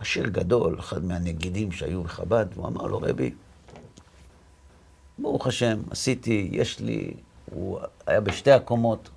[0.04, 3.34] עשיר גדול, אחד מהנגידים שהיו בחב"ד, והוא אמר לו, רבי,
[5.18, 7.14] ברוך השם, עשיתי, יש לי,
[7.46, 9.10] הוא היה בשתי הקומות,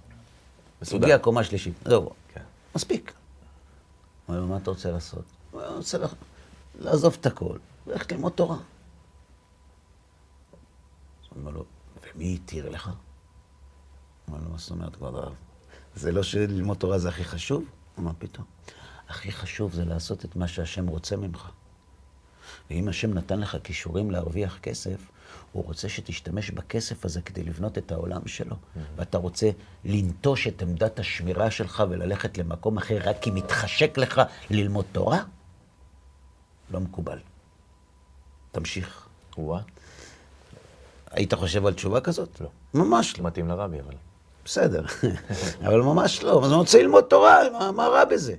[0.83, 1.05] מסודר.
[1.05, 2.41] הגיע הקומה השלישית, זהו, כן.
[2.77, 3.13] מספיק.
[4.27, 5.25] הוא אומר מה אתה רוצה לעשות?
[5.51, 6.15] הוא אומר, אני רוצה לח-
[6.81, 8.57] לעזוב את הכל, ללכת ללמוד תורה.
[8.57, 8.63] הוא
[11.41, 11.65] אומר לו,
[12.15, 12.87] ומי התיר לך?
[12.87, 12.95] הוא
[14.29, 15.35] אומר לו, מה זאת אומרת, כבוד הרב?
[15.95, 17.63] זה לא שללמוד תורה זה הכי חשוב?
[17.63, 18.47] הוא אומר, פתאום.
[19.09, 21.51] הכי חשוב זה לעשות את מה שהשם רוצה ממך.
[22.71, 25.11] ואם השם נתן לך כישורים להרוויח כסף,
[25.53, 28.57] הוא רוצה שתשתמש בכסף הזה כדי לבנות את העולם שלו.
[28.97, 29.51] ואתה רוצה
[29.85, 35.23] לנטוש את עמדת השמירה שלך וללכת למקום אחר רק כי מתחשק לך ללמוד תורה?
[36.71, 37.19] לא מקובל.
[38.53, 39.07] תמשיך.
[39.39, 39.61] וואה.
[41.11, 42.41] היית חושב על תשובה כזאת?
[42.41, 42.49] לא.
[42.75, 43.25] ממש לא.
[43.25, 43.95] מתאים לרבי, אבל...
[44.45, 44.85] בסדר,
[45.67, 46.45] אבל ממש לא.
[46.45, 48.35] אז אני רוצה ללמוד תורה, מה, מה רע בזה?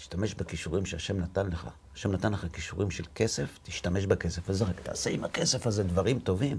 [0.00, 1.68] תשתמש בכישורים שהשם נתן לך.
[1.94, 6.18] השם נתן לך כישורים של כסף, תשתמש בכסף הזה, רק תעשה עם הכסף הזה דברים
[6.18, 6.58] טובים.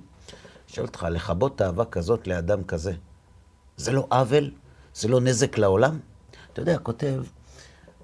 [0.68, 2.94] שואל אותך, לכבות תאווה כזאת לאדם כזה,
[3.78, 4.52] זה לא עוול?
[4.94, 6.00] זה לא נזק לעולם?
[6.54, 7.24] אתה יודע, כותב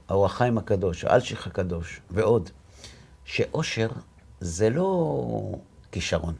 [0.07, 2.49] האור החיים הקדוש, האלשיך הקדוש, ועוד,
[3.25, 3.89] שאושר
[4.41, 5.51] זה לא
[5.91, 6.33] כישרון.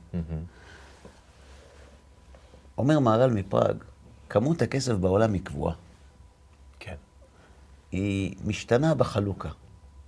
[2.78, 3.78] אומר מהר"ל מפראג,
[4.30, 5.74] כמות הכסף בעולם היא קבועה.
[7.92, 9.50] היא משתנה בחלוקה.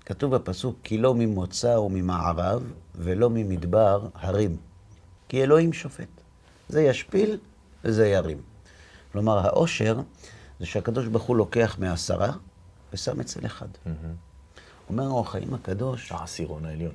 [0.06, 4.58] כתוב בפסוק, כי לא ממוצא וממערב ולא ממדבר הרים.
[5.30, 6.08] כי אלוהים שופט.
[6.70, 7.38] זה ישפיל
[7.84, 8.42] וזה ירים.
[9.12, 10.00] כלומר, העושר
[10.60, 12.32] זה שהקדוש ברוך הוא לוקח מעשרה
[12.94, 13.68] ושם אצל אחד.
[14.90, 16.94] אומר האור החיים הקדוש, העשירון העליון.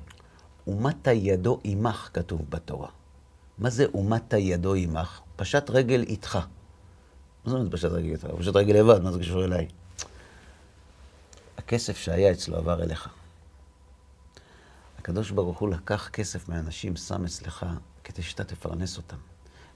[0.67, 2.89] ומטה ידו עמך, כתוב בתורה.
[3.59, 5.21] מה זה ומטה ידו עמך?
[5.37, 6.37] פשט רגל איתך.
[6.37, 8.27] מה זאת אומרת פשט רגל איתך?
[8.39, 9.69] פשט רגל לבד, מה זה קשור אליי?
[11.59, 13.09] הכסף שהיה אצלו עבר אליך.
[14.99, 17.67] הקדוש ברוך הוא לקח כסף מאנשים, שם אצלך,
[18.05, 19.17] כדי שאתה תפרנס אותם.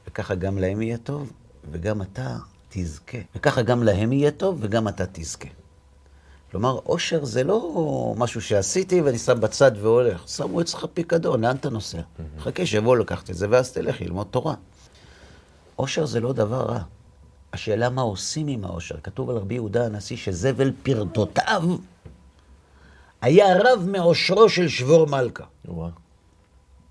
[0.06, 1.32] וככה גם להם יהיה טוב,
[1.70, 2.36] וגם אתה
[2.68, 3.18] תזכה.
[3.34, 5.48] וככה גם להם יהיה טוב, וגם אתה תזכה.
[6.50, 10.28] כלומר, עושר זה לא משהו שעשיתי ואני שם בצד והולך.
[10.28, 12.00] שמו אצלך פיקדון, לאן אתה נוסע?
[12.38, 14.54] חכה שיבואו לקחת את זה, ואז תלך ללמוד תורה.
[15.76, 16.82] עושר זה לא דבר רע.
[17.52, 19.00] השאלה מה עושים עם העושר.
[19.02, 21.62] כתוב על רבי יהודה הנשיא שזבל פרדותיו
[23.20, 25.44] היה רב מעושרו של שבור מלכה.
[25.64, 25.90] וואה.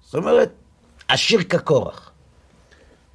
[0.04, 0.52] זאת אומרת,
[1.08, 2.12] עשיר כקורח.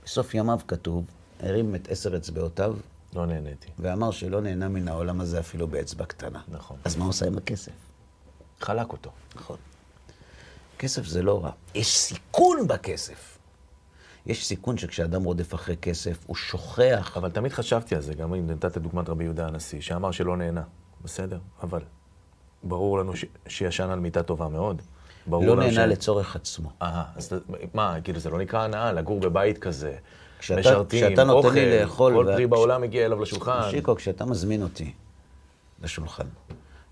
[0.04, 1.04] בסוף ימיו כתוב,
[1.40, 2.76] הרים את עשר אצבעותיו
[3.14, 3.68] לא נהניתי.
[3.78, 6.40] ואמר שלא נהנה מן העולם הזה אפילו באצבע קטנה.
[6.48, 6.76] נכון.
[6.84, 7.72] אז מה עושה עם הכסף?
[8.60, 9.10] חלק אותו.
[9.36, 9.56] נכון.
[10.78, 11.50] כסף זה לא רע.
[11.74, 13.31] יש סיכון בכסף.
[14.26, 17.12] יש סיכון שכשאדם רודף אחרי כסף, הוא שוכח.
[17.16, 20.62] אבל תמיד חשבתי על זה, גם אם נתת דוגמת רבי יהודה הנשיא, שאמר שלא נהנה.
[21.04, 21.80] בסדר, אבל
[22.62, 23.24] ברור לנו ש...
[23.48, 24.82] שישן על מיטה טובה מאוד.
[25.26, 26.70] ברור לא נהנה ש- לצורך עצמו.
[26.82, 27.32] אהה, אז
[27.74, 29.96] מה, כאילו זה לא נקרא הנאה, לגור בבית כזה,
[30.38, 33.70] כשאתה- משרתים, כשאתה נותן אוכל, לי לאכול כל פרי בעולם מגיע אליו לשולחן.
[33.70, 34.92] שיקו, כשאתה מזמין אותי
[35.82, 36.26] לשולחן,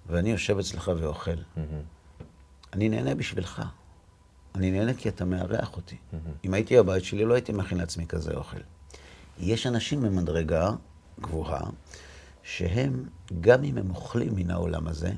[0.07, 1.31] ואני יושב אצלך ואוכל,
[2.73, 3.63] אני נהנה בשבילך.
[4.55, 5.97] אני נהנה כי אתה מארח אותי.
[6.45, 8.59] אם הייתי בבית שלי, לא הייתי מכין לעצמי כזה אוכל.
[9.39, 10.71] יש אנשים במדרגה
[11.21, 11.61] גבוהה,
[12.43, 13.05] שהם,
[13.41, 15.11] גם אם הם אוכלים מן העולם הזה,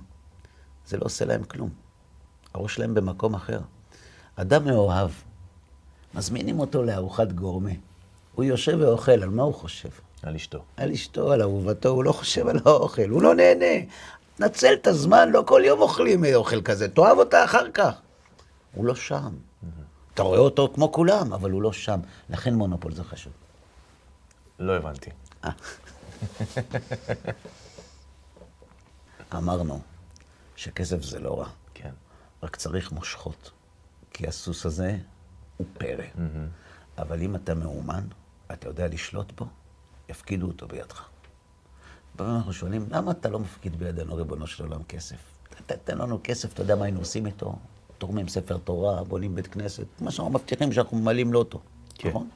[0.87, 1.71] זה לא עושה להם כלום.
[2.55, 3.61] הראש שלהם במקום אחר.
[4.37, 5.11] אדם מאוהב,
[6.15, 7.71] מזמינים אותו לארוחת גורמה.
[8.35, 9.89] הוא יושב ואוכל, על מה הוא חושב?
[10.23, 10.63] על אשתו.
[10.77, 13.87] על אשתו, על אהובתו, הוא לא חושב על האוכל, הוא לא נהנה.
[14.39, 18.01] נצל את הזמן, לא כל יום אוכלים אוכל כזה, תאהב אותה אחר כך.
[18.75, 19.35] הוא לא שם.
[20.15, 22.01] אתה רואה אותו כמו כולם, אבל הוא לא שם.
[22.31, 23.33] לכן מונופול זה חשוב.
[24.59, 25.11] לא הבנתי.
[29.35, 29.81] אמרנו
[30.57, 31.91] שכסף זה לא רע, כן.
[32.43, 33.51] רק צריך מושכות.
[34.11, 34.99] כי הסוס הזה
[35.57, 36.05] הוא פרא.
[36.99, 38.05] אבל אם אתה מאומן,
[38.53, 39.47] אתה יודע לשלוט בו,
[40.09, 41.09] יפקידו אותו בידך.
[42.17, 45.17] פעמים אנחנו שואלים, למה אתה לא מפקיד בידינו, ריבונו של עולם, כסף?
[45.67, 47.57] תן לנו כסף, אתה יודע מה היינו עושים איתו?
[48.03, 51.61] תורמים ספר תורה, בונים בית כנסת, מה שאנחנו מבטיחים שאנחנו ממלאים לוטו,
[51.95, 52.09] כן.
[52.09, 52.29] נכון?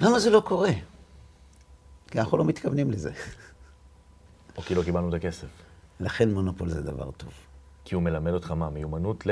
[0.00, 0.70] למה זה לא קורה?
[2.06, 3.12] כי אנחנו לא מתכוונים לזה.
[4.56, 5.46] או כי לא קיבלנו את הכסף.
[6.00, 7.32] לכן מונופול זה דבר טוב.
[7.84, 8.70] כי הוא מלמד אותך מה?
[8.70, 9.30] מיומנות ל...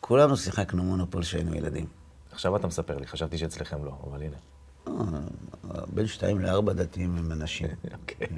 [0.00, 1.86] כולנו שיחקנו מונופול כשהיינו ילדים.
[2.30, 4.36] עכשיו אתה מספר לי, חשבתי שאצלכם לא, אבל הנה.
[4.86, 7.68] אה, בין שתיים לארבע דתיים הם אנשים.
[8.00, 8.28] אוקיי.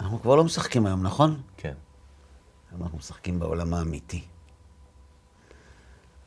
[0.00, 1.42] ואנחנו כבר לא משחקים היום, נכון?
[1.56, 1.74] כן.
[2.70, 4.24] היום אנחנו משחקים בעולם האמיתי.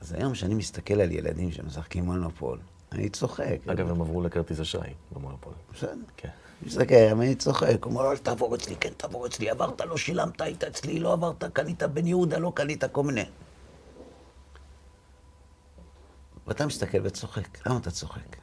[0.01, 2.59] אז היום כשאני מסתכל על ילדים שמשחקים מונופול,
[2.91, 3.57] אני צוחק.
[3.67, 5.53] אגב, הם עברו לכרטיס אשראי במונופול.
[5.73, 5.93] בסדר.
[6.17, 6.29] כן.
[6.63, 10.63] מסתכל, אני צוחק, הוא אומר אל תעבור אצלי, כן תעבור אצלי, עברת, לא שילמת, היית
[10.63, 13.25] אצלי, לא עברת, קנית בן יהודה, לא קנית, כל מיני.
[16.47, 17.67] ואתה מסתכל וצוחק.
[17.67, 18.37] למה אתה צוחק?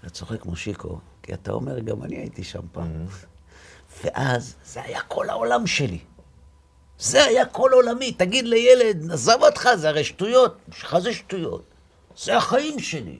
[0.00, 3.06] אתה צוחק מושיקו, כי אתה אומר, גם אני הייתי שם פעם.
[4.04, 5.98] ואז זה היה כל העולם שלי.
[6.98, 8.12] זה היה כל עולמי.
[8.12, 10.56] תגיד לילד, עזב אותך, זה הרי שטויות.
[10.72, 11.62] שלך זה שטויות.
[12.18, 13.18] זה החיים שלי.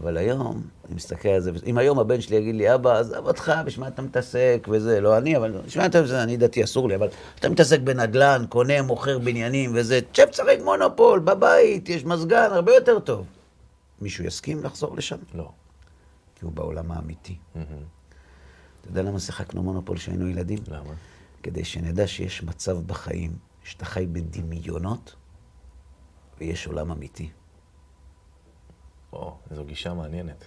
[0.00, 3.52] אבל היום, אני מסתכל על זה, אם היום הבן שלי יגיד לי, אבא, עזב אותך,
[3.64, 6.88] בשביל מה אתה מתעסק וזה, לא אני, אבל בשביל מה אתה מתעסק, אני דתי, אסור
[6.88, 12.48] לי, אבל אתה מתעסק בנדל"ן, קונה, מוכר בניינים וזה, תשב תשחק מונופול, בבית, יש מזגן,
[12.52, 13.26] הרבה יותר טוב.
[14.00, 15.16] מישהו יסכים לחזור לשם?
[15.34, 15.50] לא.
[16.34, 17.36] כי הוא בעולם האמיתי.
[17.54, 18.01] מהמם.
[18.82, 20.58] אתה יודע למה שיחקנו מונופול כשהיינו ילדים?
[20.68, 20.94] למה?
[21.42, 25.14] כדי שנדע שיש מצב בחיים, שאתה חי בדמיונות,
[26.38, 27.30] ויש עולם אמיתי.
[29.12, 30.44] או, זו גישה מעניינת.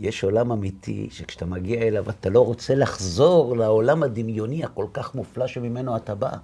[0.00, 5.46] יש עולם אמיתי שכשאתה מגיע אליו אתה לא רוצה לחזור לעולם הדמיוני הכל כך מופלא
[5.46, 6.36] שממנו אתה בא.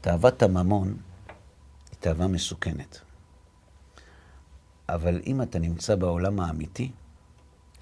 [0.00, 3.00] תאוות הממון היא תאווה מסוכנת.
[4.88, 6.90] אבל אם אתה נמצא בעולם האמיתי,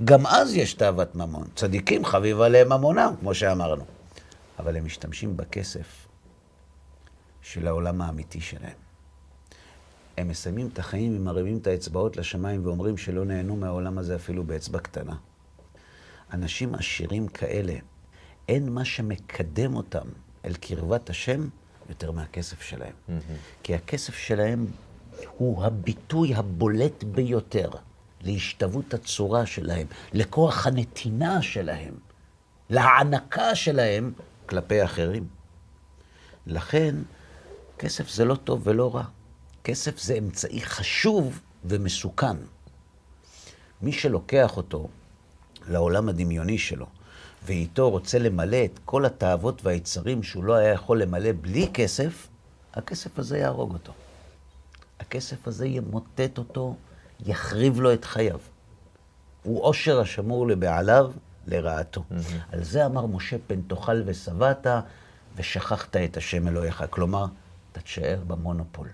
[0.04, 1.46] גם אז יש תאוות ממון.
[1.54, 3.84] צדיקים חביב עליהם ממונם, כמו שאמרנו.
[4.58, 6.06] אבל הם משתמשים בכסף
[7.42, 8.76] של העולם האמיתי שלהם.
[10.16, 14.78] הם מסיימים את החיים ומרימים את האצבעות לשמיים ואומרים שלא נהנו מהעולם הזה אפילו באצבע
[14.78, 15.16] קטנה.
[16.32, 17.74] אנשים עשירים כאלה,
[18.48, 20.06] אין מה שמקדם אותם
[20.44, 21.48] אל קרבת השם
[21.88, 22.92] יותר מהכסף שלהם.
[23.62, 24.66] כי הכסף שלהם
[25.38, 27.70] הוא הביטוי הבולט ביותר
[28.26, 31.94] להשתוות הצורה שלהם, לכוח הנתינה שלהם,
[32.70, 34.12] להענקה שלהם
[34.46, 35.26] כלפי אחרים.
[36.46, 36.94] לכן,
[37.78, 39.04] כסף זה לא טוב ולא רע.
[39.64, 42.36] כסף זה אמצעי חשוב ומסוכן.
[43.82, 44.88] מי שלוקח אותו
[45.68, 46.86] לעולם הדמיוני שלו,
[47.44, 52.28] ואיתו רוצה למלא את כל התאוות והיצרים שהוא לא היה יכול למלא בלי כסף,
[52.74, 53.92] הכסף הזה יהרוג אותו.
[55.00, 56.76] הכסף הזה ימוטט אותו,
[57.26, 58.38] יחריב לו את חייו.
[59.42, 61.12] הוא עושר השמור לבעליו,
[61.46, 62.04] לרעתו.
[62.52, 64.66] על זה אמר משה פן תאכל ושבעת,
[65.36, 66.84] ושכחת את השם אלוהיך.
[66.90, 67.26] כלומר,
[67.72, 68.88] אתה תשאר במונופול.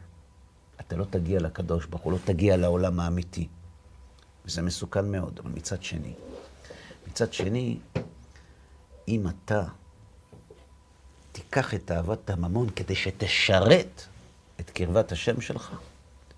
[0.81, 3.49] אתה לא תגיע לקדוש ברוך הוא, לא תגיע לעולם האמיתי.
[4.45, 6.13] וזה מסוכן מאוד, אבל מצד שני,
[7.09, 7.79] מצד שני,
[9.09, 9.65] אם אתה
[11.33, 14.03] תיקח את אהבת הממון כדי שתשרת
[14.61, 15.73] את קרבת השם שלך,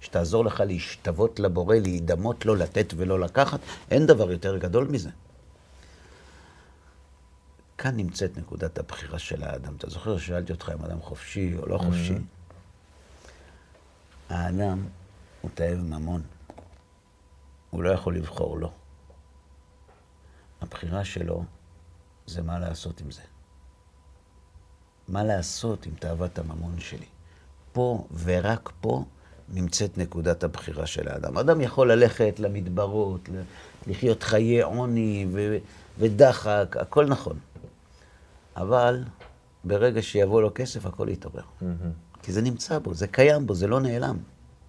[0.04, 5.10] שתעזור לך להשתוות לבורא, להידמות לו, לתת ולא לקחת, אין דבר יותר גדול מזה.
[7.78, 9.76] כאן נמצאת נקודת הבחירה של האדם.
[9.76, 12.14] אתה זוכר ששאלתי אותך אם אדם חופשי או לא חופשי?
[14.28, 14.86] האדם
[15.40, 16.22] הוא תאב ממון.
[17.70, 18.72] הוא לא יכול לבחור לו.
[20.60, 21.44] הבחירה שלו
[22.26, 23.22] זה מה לעשות עם זה.
[25.08, 27.06] מה לעשות עם תאוות הממון שלי.
[27.72, 29.04] פה ורק פה
[29.52, 31.38] נמצאת נקודת הבחירה של האדם.
[31.38, 33.28] אדם יכול ללכת למדברות,
[33.86, 35.56] לחיות חיי עוני ו-
[35.98, 37.36] ודחק, הכל נכון.
[38.56, 39.04] אבל
[39.64, 41.42] ברגע שיבוא לו כסף, הכל יתעורר.
[42.22, 44.16] כי זה נמצא בו, זה קיים בו, זה לא נעלם.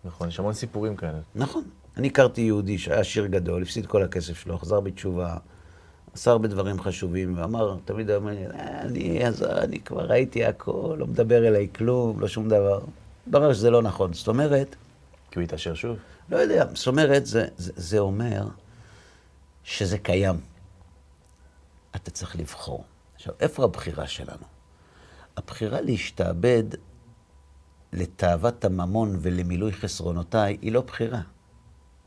[0.06, 1.20] נכון, יש המון סיפורים כאלה.
[1.36, 1.64] נכון.
[1.98, 5.38] אני הכרתי יהודי שהיה עשיר גדול, הפסיד כל הכסף שלו, חזר בתשובה,
[6.14, 11.08] עשה הרבה דברים חשובים, ואמר, תמיד אומר "אה, אני, אז, אני כבר ראיתי הכל, לא
[11.08, 12.80] מדבר אליי כלום, לא שום דבר.
[13.28, 14.14] התברר שזה לא נכון.
[14.14, 14.76] זאת אומרת,
[15.32, 15.98] כי הוא התעשר שוב.
[16.30, 18.48] לא יודע, זאת אומרת, זה, זה, זה אומר
[19.64, 20.36] שזה קיים.
[21.96, 22.84] אתה צריך לבחור.
[23.16, 24.46] עכשיו, איפה הבחירה שלנו?
[25.38, 26.64] הבחירה להשתעבד
[27.94, 31.22] לתאוות הממון ולמילוי חסרונותיי היא לא בחירה,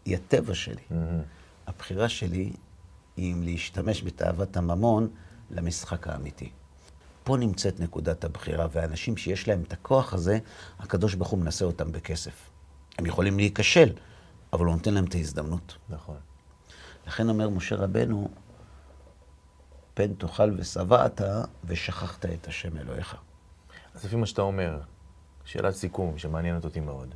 [0.04, 0.82] היא הטבע שלי.
[1.66, 2.52] הבחירה שלי
[3.16, 5.08] היא אם להשתמש בתאוות הממון
[5.50, 6.50] למשחק האמיתי.
[7.28, 10.38] פה נמצאת נקודת הבחירה, והאנשים שיש להם את הכוח הזה,
[10.78, 12.50] הקדוש ברוך הוא מנסה אותם בכסף.
[12.98, 13.92] הם יכולים להיכשל,
[14.52, 15.76] אבל הוא נותן להם את ההזדמנות.
[15.88, 16.16] נכון.
[17.06, 18.28] לכן אומר משה רבנו,
[19.94, 21.20] פן תאכל ושבעת,
[21.64, 23.16] ושכחת את השם אלוהיך.
[23.94, 24.80] אז לפי מה שאתה אומר,
[25.44, 27.14] שאלת סיכום שמעניינת אותי מאוד.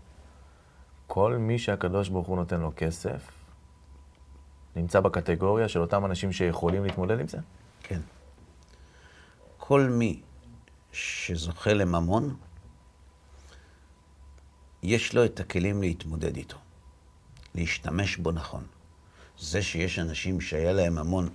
[1.07, 3.31] כל מי שהקדוש ברוך הוא נותן לו כסף,
[4.77, 7.39] נמצא בקטגוריה של אותם אנשים שיכולים להתמודד עם זה?
[9.73, 10.21] כל מי
[10.93, 12.37] שזוכה לממון,
[14.83, 16.57] יש לו את הכלים להתמודד איתו,
[17.55, 18.65] להשתמש בו נכון.
[19.39, 21.29] זה שיש אנשים שהיה להם ממון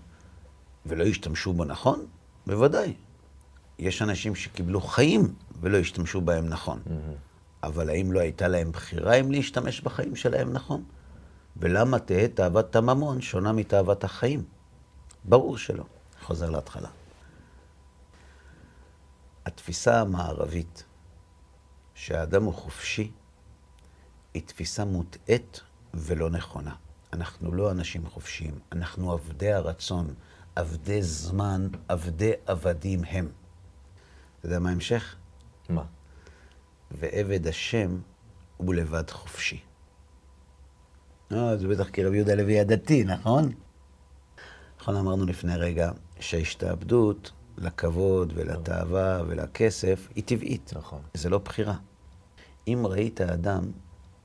[0.85, 2.05] ולא השתמשו בו נכון,
[2.47, 2.93] בוודאי.
[3.79, 6.81] יש אנשים שקיבלו חיים ולא השתמשו בהם נכון.
[6.85, 7.63] Mm-hmm.
[7.63, 10.83] אבל האם לא הייתה להם בחירה אם להשתמש בחיים שלהם נכון?
[11.57, 14.43] ולמה תהא תאוות הממון שונה מתאוות החיים?
[15.25, 15.83] ברור שלא.
[16.21, 16.89] חוזר להתחלה.
[19.47, 20.83] התפיסה המערבית
[21.95, 23.11] שהאדם הוא חופשי,
[24.33, 25.61] היא תפיסה מוטעית
[25.93, 26.75] ולא נכונה.
[27.13, 30.13] אנחנו לא אנשים חופשיים, אנחנו עבדי הרצון,
[30.55, 33.31] עבדי זמן, עבדי עבדים הם.
[34.39, 35.15] אתה יודע מה ההמשך?
[35.69, 35.83] מה?
[36.91, 37.99] ועבד השם
[38.57, 39.59] הוא לבד חופשי.
[41.31, 43.51] אה, זה בטח כי רבי יהודה לוי הדתי, נכון?
[44.81, 50.73] נכון, אמרנו לפני רגע שההשתעבדות לכבוד ולתאווה ולכסף היא טבעית.
[50.75, 51.01] נכון.
[51.13, 51.75] זה לא בחירה.
[52.67, 53.71] אם ראית אדם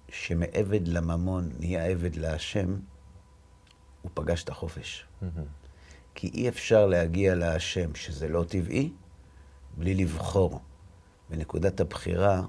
[0.08, 2.76] שמעבד לממון נהיה עבד להשם,
[4.02, 5.06] הוא פגש את החופש.
[6.14, 8.92] כי אי אפשר להגיע להשם, שזה לא טבעי,
[9.76, 10.60] בלי לבחור.
[11.30, 12.42] ונקודת הבחירה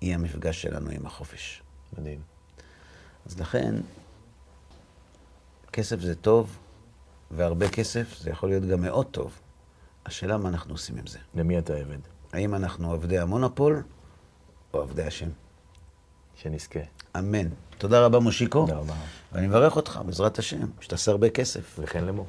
[0.00, 1.62] היא המפגש שלנו עם החופש.
[1.98, 2.20] מדהים.
[3.26, 3.74] אז לכן,
[5.72, 6.58] כסף זה טוב,
[7.30, 9.40] והרבה כסף זה יכול להיות גם מאוד טוב.
[10.06, 11.18] השאלה מה אנחנו עושים עם זה.
[11.34, 11.98] למי אתה עבד?
[12.32, 13.82] האם אנחנו עבדי המונופול
[14.74, 15.28] או עבדי השם?
[16.34, 16.80] שנזכה.
[17.18, 17.48] אמן.
[17.78, 18.60] תודה רבה, מושיקו.
[18.60, 18.94] תודה רבה.
[19.32, 21.76] ואני מברך אותך, בעזרת השם, שתעשה הרבה כסף.
[21.78, 22.26] וכן לאמור.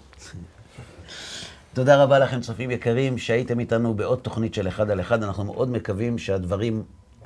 [1.73, 5.23] תודה רבה לכם, צופים יקרים, שהייתם איתנו בעוד תוכנית של אחד על אחד.
[5.23, 6.83] אנחנו מאוד מקווים שהדברים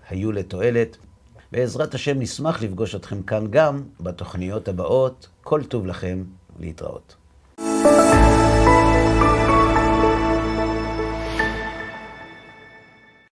[0.09, 0.97] היו לתועלת.
[1.51, 5.27] בעזרת השם נשמח לפגוש אתכם כאן גם בתוכניות הבאות.
[5.41, 6.23] כל טוב לכם,
[6.59, 7.15] להתראות.